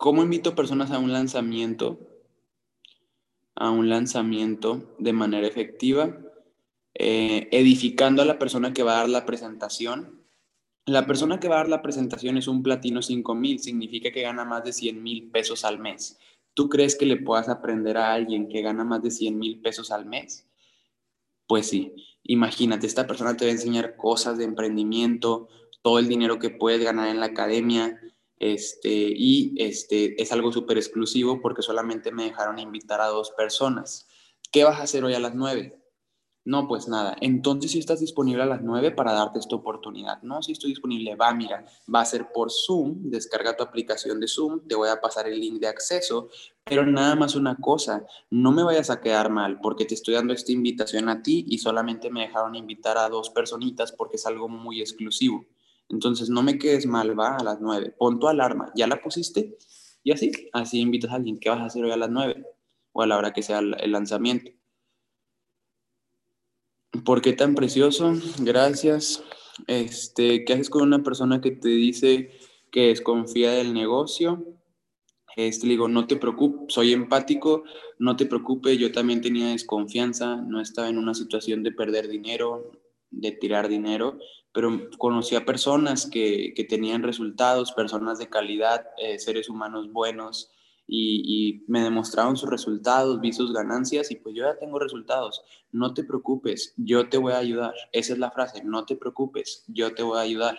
¿Cómo 0.00 0.22
invito 0.22 0.54
personas 0.54 0.92
a 0.92 0.98
un 0.98 1.12
lanzamiento? 1.12 2.00
A 3.54 3.68
un 3.68 3.90
lanzamiento 3.90 4.96
de 4.98 5.12
manera 5.12 5.46
efectiva 5.46 6.16
eh, 6.94 7.48
edificando 7.52 8.22
a 8.22 8.24
la 8.24 8.38
persona 8.38 8.72
que 8.72 8.82
va 8.82 8.92
a 8.92 9.00
dar 9.00 9.10
la 9.10 9.26
presentación. 9.26 10.24
La 10.86 11.06
persona 11.06 11.38
que 11.38 11.48
va 11.48 11.56
a 11.56 11.58
dar 11.58 11.68
la 11.68 11.82
presentación 11.82 12.38
es 12.38 12.48
un 12.48 12.62
platino 12.62 13.02
5000, 13.02 13.58
significa 13.58 14.10
que 14.10 14.22
gana 14.22 14.46
más 14.46 14.64
de 14.64 14.72
100 14.72 15.02
mil 15.02 15.30
pesos 15.30 15.66
al 15.66 15.78
mes. 15.78 16.18
¿Tú 16.54 16.70
crees 16.70 16.96
que 16.96 17.04
le 17.04 17.18
puedas 17.18 17.50
aprender 17.50 17.98
a 17.98 18.14
alguien 18.14 18.48
que 18.48 18.62
gana 18.62 18.84
más 18.84 19.02
de 19.02 19.10
100 19.10 19.38
mil 19.38 19.60
pesos 19.60 19.90
al 19.90 20.06
mes? 20.06 20.48
Pues 21.46 21.68
sí, 21.68 21.92
imagínate, 22.22 22.86
esta 22.86 23.06
persona 23.06 23.36
te 23.36 23.44
va 23.44 23.50
a 23.50 23.52
enseñar 23.52 23.96
cosas 23.96 24.38
de 24.38 24.44
emprendimiento, 24.44 25.48
todo 25.82 25.98
el 25.98 26.08
dinero 26.08 26.38
que 26.38 26.48
puedes 26.48 26.82
ganar 26.82 27.08
en 27.08 27.20
la 27.20 27.26
academia, 27.26 28.00
este, 28.40 28.88
y 28.90 29.54
este, 29.58 30.20
es 30.20 30.32
algo 30.32 30.50
súper 30.50 30.78
exclusivo 30.78 31.40
porque 31.42 31.62
solamente 31.62 32.10
me 32.10 32.24
dejaron 32.24 32.58
invitar 32.58 33.00
a 33.00 33.06
dos 33.06 33.30
personas. 33.30 34.08
¿Qué 34.50 34.64
vas 34.64 34.80
a 34.80 34.84
hacer 34.84 35.04
hoy 35.04 35.14
a 35.14 35.20
las 35.20 35.34
9? 35.34 35.78
No, 36.46 36.66
pues 36.66 36.88
nada. 36.88 37.16
Entonces, 37.20 37.72
si 37.72 37.78
estás 37.78 38.00
disponible 38.00 38.42
a 38.42 38.46
las 38.46 38.62
9 38.62 38.92
para 38.92 39.12
darte 39.12 39.38
esta 39.38 39.54
oportunidad. 39.54 40.22
No, 40.22 40.42
si 40.42 40.52
estoy 40.52 40.70
disponible, 40.70 41.14
va, 41.16 41.34
mira, 41.34 41.66
va 41.94 42.00
a 42.00 42.06
ser 42.06 42.32
por 42.32 42.50
Zoom, 42.50 43.10
descarga 43.10 43.58
tu 43.58 43.62
aplicación 43.62 44.18
de 44.20 44.26
Zoom, 44.26 44.66
te 44.66 44.74
voy 44.74 44.88
a 44.88 45.02
pasar 45.02 45.28
el 45.28 45.38
link 45.38 45.60
de 45.60 45.68
acceso, 45.68 46.30
pero 46.64 46.86
nada 46.86 47.14
más 47.16 47.36
una 47.36 47.56
cosa, 47.56 48.06
no 48.30 48.52
me 48.52 48.62
vayas 48.62 48.88
a 48.88 49.02
quedar 49.02 49.28
mal 49.28 49.60
porque 49.60 49.84
te 49.84 49.92
estoy 49.92 50.14
dando 50.14 50.32
esta 50.32 50.50
invitación 50.50 51.10
a 51.10 51.22
ti 51.22 51.44
y 51.46 51.58
solamente 51.58 52.08
me 52.08 52.22
dejaron 52.22 52.54
invitar 52.54 52.96
a 52.96 53.10
dos 53.10 53.28
personitas 53.28 53.92
porque 53.92 54.16
es 54.16 54.24
algo 54.24 54.48
muy 54.48 54.80
exclusivo. 54.80 55.44
Entonces, 55.90 56.30
no 56.30 56.42
me 56.42 56.58
quedes 56.58 56.86
mal, 56.86 57.18
va, 57.18 57.36
a 57.36 57.44
las 57.44 57.60
9. 57.60 57.94
Pon 57.98 58.18
tu 58.18 58.28
alarma, 58.28 58.72
¿ya 58.74 58.86
la 58.86 59.02
pusiste? 59.02 59.58
Y 60.02 60.12
así, 60.12 60.32
así 60.52 60.80
invitas 60.80 61.10
a 61.10 61.16
alguien. 61.16 61.38
¿Qué 61.38 61.50
vas 61.50 61.60
a 61.60 61.66
hacer 61.66 61.84
hoy 61.84 61.90
a 61.90 61.96
las 61.96 62.10
9? 62.10 62.46
O 62.92 63.02
a 63.02 63.06
la 63.06 63.18
hora 63.18 63.32
que 63.32 63.42
sea 63.42 63.58
el 63.58 63.92
lanzamiento. 63.92 64.50
¿Por 67.04 67.22
qué 67.22 67.32
tan 67.32 67.54
precioso? 67.54 68.14
Gracias. 68.38 69.22
Este, 69.66 70.44
¿qué 70.44 70.54
haces 70.54 70.70
con 70.70 70.82
una 70.82 71.02
persona 71.02 71.40
que 71.40 71.50
te 71.50 71.68
dice 71.68 72.30
que 72.70 72.88
desconfía 72.88 73.52
del 73.52 73.74
negocio? 73.74 74.44
Este, 75.36 75.66
le 75.66 75.72
digo, 75.72 75.88
no 75.88 76.06
te 76.06 76.16
preocupes, 76.16 76.74
soy 76.74 76.92
empático, 76.92 77.62
no 77.98 78.16
te 78.16 78.26
preocupes, 78.26 78.78
yo 78.78 78.90
también 78.90 79.20
tenía 79.20 79.50
desconfianza, 79.50 80.36
no 80.36 80.60
estaba 80.60 80.88
en 80.88 80.98
una 80.98 81.14
situación 81.14 81.62
de 81.62 81.72
perder 81.72 82.08
dinero, 82.08 82.72
de 83.10 83.32
tirar 83.32 83.68
dinero, 83.68 84.18
pero 84.52 84.90
conocí 84.98 85.36
a 85.36 85.44
personas 85.44 86.06
que, 86.06 86.52
que 86.54 86.64
tenían 86.64 87.02
resultados, 87.02 87.72
personas 87.72 88.18
de 88.18 88.28
calidad, 88.28 88.86
eh, 88.98 89.18
seres 89.18 89.48
humanos 89.48 89.92
buenos, 89.92 90.50
y, 90.92 91.64
me 91.68 91.82
demostraron 91.82 92.36
sus 92.36 92.50
resultados, 92.50 93.20
vi 93.20 93.32
sus 93.32 93.52
ganancias 93.52 94.10
y 94.10 94.16
pues 94.16 94.34
yo 94.34 94.44
ya 94.44 94.58
tengo 94.58 94.78
resultados. 94.78 95.42
No 95.72 95.94
te 95.94 96.04
preocupes, 96.04 96.74
yo 96.76 97.08
te 97.08 97.18
voy 97.18 97.32
a 97.32 97.38
ayudar. 97.38 97.74
Esa 97.92 98.14
es 98.14 98.18
la 98.18 98.30
frase, 98.30 98.64
no 98.64 98.84
te 98.84 98.96
preocupes, 98.96 99.64
yo 99.68 99.94
te 99.94 100.02
voy 100.02 100.18
a 100.18 100.22
ayudar. 100.22 100.58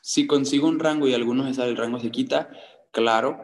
Si 0.00 0.26
consigo 0.26 0.68
un 0.68 0.78
rango 0.80 1.08
y 1.08 1.14
alguno 1.14 1.52
se 1.52 1.62
el 1.62 1.76
rango 1.76 1.98
se 1.98 2.10
quita, 2.10 2.50
claro, 2.94 3.38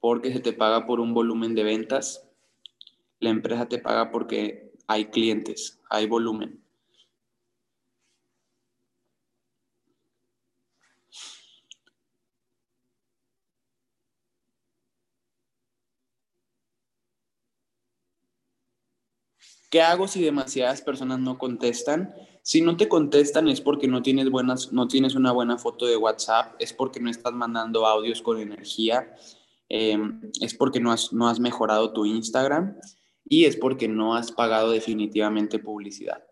porque 0.00 0.30
se 0.34 0.40
te 0.40 0.52
paga 0.52 0.86
por 0.86 1.00
un 1.00 1.14
volumen 1.14 1.54
de 1.54 1.64
ventas. 1.64 2.28
La 3.20 3.30
empresa 3.30 3.68
te 3.68 3.78
paga 3.78 4.10
porque 4.10 4.72
hay 4.88 5.06
clientes, 5.06 5.80
hay 5.90 6.06
volumen. 6.06 6.62
¿Qué 19.70 19.80
hago 19.80 20.08
si 20.08 20.22
demasiadas 20.22 20.82
personas 20.82 21.20
no 21.20 21.38
contestan? 21.38 22.12
Si 22.46 22.60
no 22.60 22.76
te 22.76 22.88
contestan 22.88 23.48
es 23.48 23.60
porque 23.60 23.88
no 23.88 24.02
tienes, 24.02 24.30
buenas, 24.30 24.72
no 24.72 24.86
tienes 24.86 25.16
una 25.16 25.32
buena 25.32 25.58
foto 25.58 25.84
de 25.84 25.96
WhatsApp, 25.96 26.54
es 26.60 26.72
porque 26.72 27.00
no 27.00 27.10
estás 27.10 27.32
mandando 27.32 27.84
audios 27.88 28.22
con 28.22 28.38
energía, 28.38 29.16
em, 29.68 30.30
es 30.40 30.54
porque 30.54 30.78
no 30.78 30.92
has, 30.92 31.12
no 31.12 31.28
has 31.28 31.40
mejorado 31.40 31.92
tu 31.92 32.06
Instagram 32.06 32.76
y 33.24 33.46
es 33.46 33.56
porque 33.56 33.88
no 33.88 34.14
has 34.14 34.30
pagado 34.30 34.70
definitivamente 34.70 35.58
publicidad. 35.58 36.22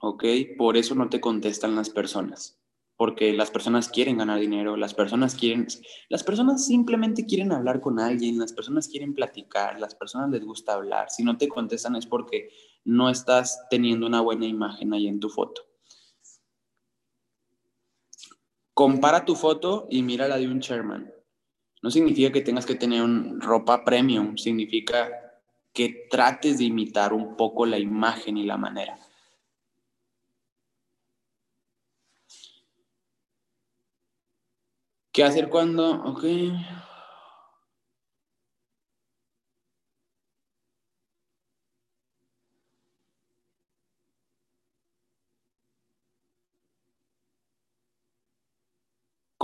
¿Ok? 0.00 0.24
Por 0.58 0.76
eso 0.76 0.96
no 0.96 1.08
te 1.08 1.20
contestan 1.20 1.76
las 1.76 1.90
personas. 1.90 2.58
Porque 2.96 3.32
las 3.32 3.52
personas 3.52 3.88
quieren 3.88 4.18
ganar 4.18 4.40
dinero, 4.40 4.76
las 4.76 4.94
personas 4.94 5.36
quieren, 5.36 5.68
las 6.08 6.24
personas 6.24 6.66
simplemente 6.66 7.24
quieren 7.24 7.52
hablar 7.52 7.80
con 7.80 8.00
alguien, 8.00 8.36
las 8.36 8.52
personas 8.52 8.88
quieren 8.88 9.14
platicar, 9.14 9.78
las 9.78 9.94
personas 9.94 10.30
les 10.30 10.44
gusta 10.44 10.74
hablar. 10.74 11.08
Si 11.08 11.22
no 11.22 11.38
te 11.38 11.48
contestan 11.48 11.94
es 11.94 12.06
porque 12.06 12.50
no 12.84 13.10
estás 13.10 13.66
teniendo 13.70 14.06
una 14.06 14.20
buena 14.20 14.46
imagen 14.46 14.92
ahí 14.92 15.08
en 15.08 15.20
tu 15.20 15.28
foto. 15.28 15.62
Compara 18.74 19.24
tu 19.24 19.36
foto 19.36 19.86
y 19.88 20.02
mira 20.02 20.28
la 20.28 20.36
de 20.36 20.48
un 20.48 20.60
chairman. 20.60 21.12
No 21.82 21.90
significa 21.90 22.32
que 22.32 22.40
tengas 22.40 22.66
que 22.66 22.74
tener 22.74 23.02
un 23.02 23.40
ropa 23.40 23.84
premium, 23.84 24.36
significa 24.36 25.10
que 25.72 26.06
trates 26.10 26.58
de 26.58 26.64
imitar 26.64 27.12
un 27.12 27.36
poco 27.36 27.66
la 27.66 27.78
imagen 27.78 28.36
y 28.36 28.44
la 28.44 28.56
manera. 28.56 28.98
¿Qué 35.12 35.22
hacer 35.22 35.48
cuando? 35.48 36.02
Ok. 36.04 36.24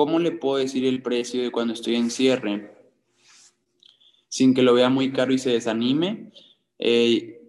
¿Cómo 0.01 0.19
le 0.19 0.33
puedo 0.33 0.57
decir 0.57 0.87
el 0.87 1.03
precio 1.03 1.43
de 1.43 1.51
cuando 1.51 1.75
estoy 1.75 1.97
en 1.97 2.11
cierre? 2.11 2.75
sin 4.31 4.55
que 4.55 4.63
lo 4.63 4.73
vea 4.73 4.89
muy 4.89 5.13
caro 5.13 5.35
y 5.35 5.39
se 5.39 5.51
desanime, 5.51 6.33
eh, 6.79 7.43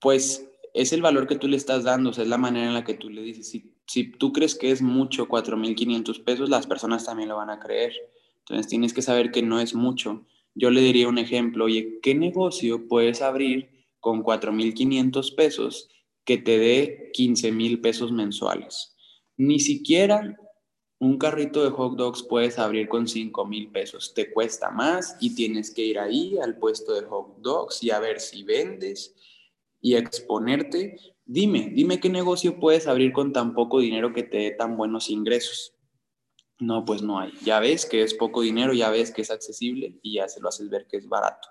pues 0.00 0.50
es 0.74 0.92
el 0.92 1.02
valor 1.02 1.28
que 1.28 1.36
tú 1.36 1.46
le 1.46 1.56
estás 1.56 1.84
dando, 1.84 2.10
es 2.10 2.18
la 2.26 2.36
manera 2.36 2.66
en 2.66 2.74
la 2.74 2.82
que 2.82 2.94
tú 2.94 3.10
le 3.10 3.22
dices. 3.22 3.48
Si, 3.48 3.76
si 3.86 4.10
tú 4.10 4.32
crees 4.32 4.56
que 4.56 4.72
es 4.72 4.82
mucho 4.82 5.28
4.500 5.28 6.24
pesos, 6.24 6.50
las 6.50 6.66
personas 6.66 7.04
también 7.04 7.28
lo 7.28 7.36
van 7.36 7.50
a 7.50 7.60
creer. 7.60 7.92
Entonces 8.40 8.66
tienes 8.66 8.92
que 8.92 9.02
saber 9.02 9.30
que 9.30 9.42
no 9.42 9.60
es 9.60 9.72
mucho. 9.72 10.26
Yo 10.56 10.72
le 10.72 10.80
diría 10.80 11.06
un 11.06 11.18
ejemplo, 11.18 11.66
oye, 11.66 12.00
¿qué 12.02 12.16
negocio 12.16 12.88
puedes 12.88 13.22
abrir 13.22 13.86
con 14.00 14.24
4.500 14.24 15.36
pesos 15.36 15.88
que 16.24 16.38
te 16.38 16.58
dé 16.58 17.12
15.000 17.16 17.80
pesos 17.80 18.10
mensuales? 18.10 18.96
Ni 19.36 19.60
siquiera 19.60 20.36
un 21.02 21.18
carrito 21.18 21.64
de 21.64 21.70
hot 21.70 21.96
dogs 21.96 22.22
puedes 22.22 22.60
abrir 22.60 22.88
con 22.88 23.08
5 23.08 23.44
mil 23.44 23.72
pesos. 23.72 24.14
Te 24.14 24.32
cuesta 24.32 24.70
más 24.70 25.16
y 25.18 25.34
tienes 25.34 25.74
que 25.74 25.84
ir 25.84 25.98
ahí 25.98 26.38
al 26.38 26.56
puesto 26.58 26.94
de 26.94 27.02
hot 27.02 27.38
dogs 27.38 27.82
y 27.82 27.90
a 27.90 27.98
ver 27.98 28.20
si 28.20 28.44
vendes 28.44 29.12
y 29.80 29.96
exponerte. 29.96 30.96
Dime, 31.24 31.72
dime 31.74 31.98
qué 31.98 32.08
negocio 32.08 32.60
puedes 32.60 32.86
abrir 32.86 33.12
con 33.12 33.32
tan 33.32 33.52
poco 33.52 33.80
dinero 33.80 34.12
que 34.12 34.22
te 34.22 34.38
dé 34.38 34.50
tan 34.52 34.76
buenos 34.76 35.10
ingresos. 35.10 35.74
No, 36.60 36.84
pues 36.84 37.02
no 37.02 37.18
hay. 37.18 37.32
Ya 37.44 37.58
ves 37.58 37.84
que 37.84 38.04
es 38.04 38.14
poco 38.14 38.42
dinero, 38.42 38.72
ya 38.72 38.88
ves 38.88 39.10
que 39.10 39.22
es 39.22 39.32
accesible 39.32 39.98
y 40.02 40.14
ya 40.14 40.28
se 40.28 40.40
lo 40.40 40.50
haces 40.50 40.70
ver 40.70 40.86
que 40.86 40.98
es 40.98 41.08
barato. 41.08 41.48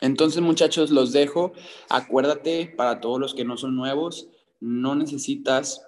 Entonces, 0.00 0.40
muchachos, 0.42 0.90
los 0.90 1.12
dejo. 1.12 1.52
Acuérdate, 1.88 2.72
para 2.76 3.00
todos 3.00 3.20
los 3.20 3.34
que 3.34 3.44
no 3.44 3.56
son 3.56 3.76
nuevos, 3.76 4.28
no 4.60 4.94
necesitas, 4.94 5.82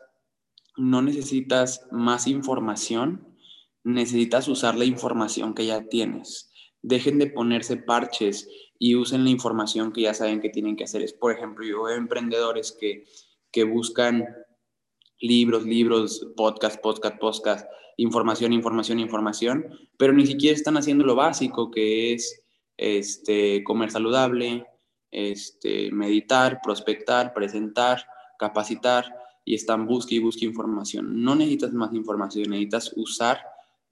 no 0.76 1.02
necesitas 1.02 1.86
más 1.90 2.26
información, 2.26 3.36
necesitas 3.84 4.48
usar 4.48 4.76
la 4.76 4.84
información 4.84 5.54
que 5.54 5.66
ya 5.66 5.88
tienes. 5.88 6.50
Dejen 6.82 7.18
de 7.18 7.28
ponerse 7.28 7.76
parches 7.76 8.48
y 8.78 8.96
usen 8.96 9.24
la 9.24 9.30
información 9.30 9.92
que 9.92 10.02
ya 10.02 10.14
saben 10.14 10.40
que 10.40 10.50
tienen 10.50 10.76
que 10.76 10.84
hacer. 10.84 11.02
Es, 11.02 11.12
por 11.12 11.32
ejemplo, 11.32 11.64
yo 11.64 11.84
veo 11.84 11.96
emprendedores 11.96 12.72
que, 12.72 13.04
que 13.50 13.64
buscan 13.64 14.26
libros, 15.20 15.64
libros, 15.64 16.26
podcast, 16.36 16.82
podcast, 16.82 17.18
podcast, 17.18 17.66
información, 17.96 18.52
información, 18.52 18.98
información, 18.98 19.66
pero 19.96 20.12
ni 20.12 20.26
siquiera 20.26 20.56
están 20.56 20.76
haciendo 20.76 21.04
lo 21.04 21.14
básico, 21.14 21.70
que 21.70 22.14
es 22.14 22.41
este, 22.76 23.62
comer 23.64 23.90
saludable, 23.90 24.66
este, 25.10 25.90
meditar, 25.92 26.60
prospectar, 26.62 27.34
presentar, 27.34 28.06
capacitar 28.38 29.04
y 29.44 29.54
están 29.54 29.86
busque 29.86 30.16
y 30.16 30.18
busque 30.18 30.44
información. 30.44 31.22
No 31.22 31.34
necesitas 31.34 31.72
más 31.72 31.92
información, 31.92 32.50
necesitas 32.50 32.92
usar 32.96 33.40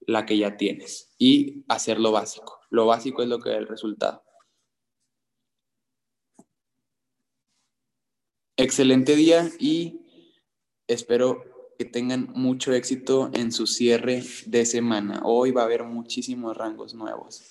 la 0.01 0.25
que 0.25 0.37
ya 0.37 0.57
tienes 0.57 1.13
y 1.17 1.63
hacer 1.67 1.99
lo 1.99 2.11
básico. 2.11 2.59
Lo 2.69 2.85
básico 2.85 3.21
es 3.21 3.29
lo 3.29 3.39
que 3.39 3.51
da 3.51 3.57
el 3.57 3.67
resultado. 3.67 4.23
Excelente 8.57 9.15
día 9.15 9.49
y 9.59 10.01
espero 10.87 11.43
que 11.77 11.85
tengan 11.85 12.31
mucho 12.35 12.73
éxito 12.73 13.31
en 13.33 13.51
su 13.51 13.65
cierre 13.65 14.23
de 14.45 14.65
semana. 14.65 15.21
Hoy 15.23 15.51
va 15.51 15.63
a 15.63 15.65
haber 15.65 15.83
muchísimos 15.83 16.55
rangos 16.55 16.93
nuevos. 16.93 17.41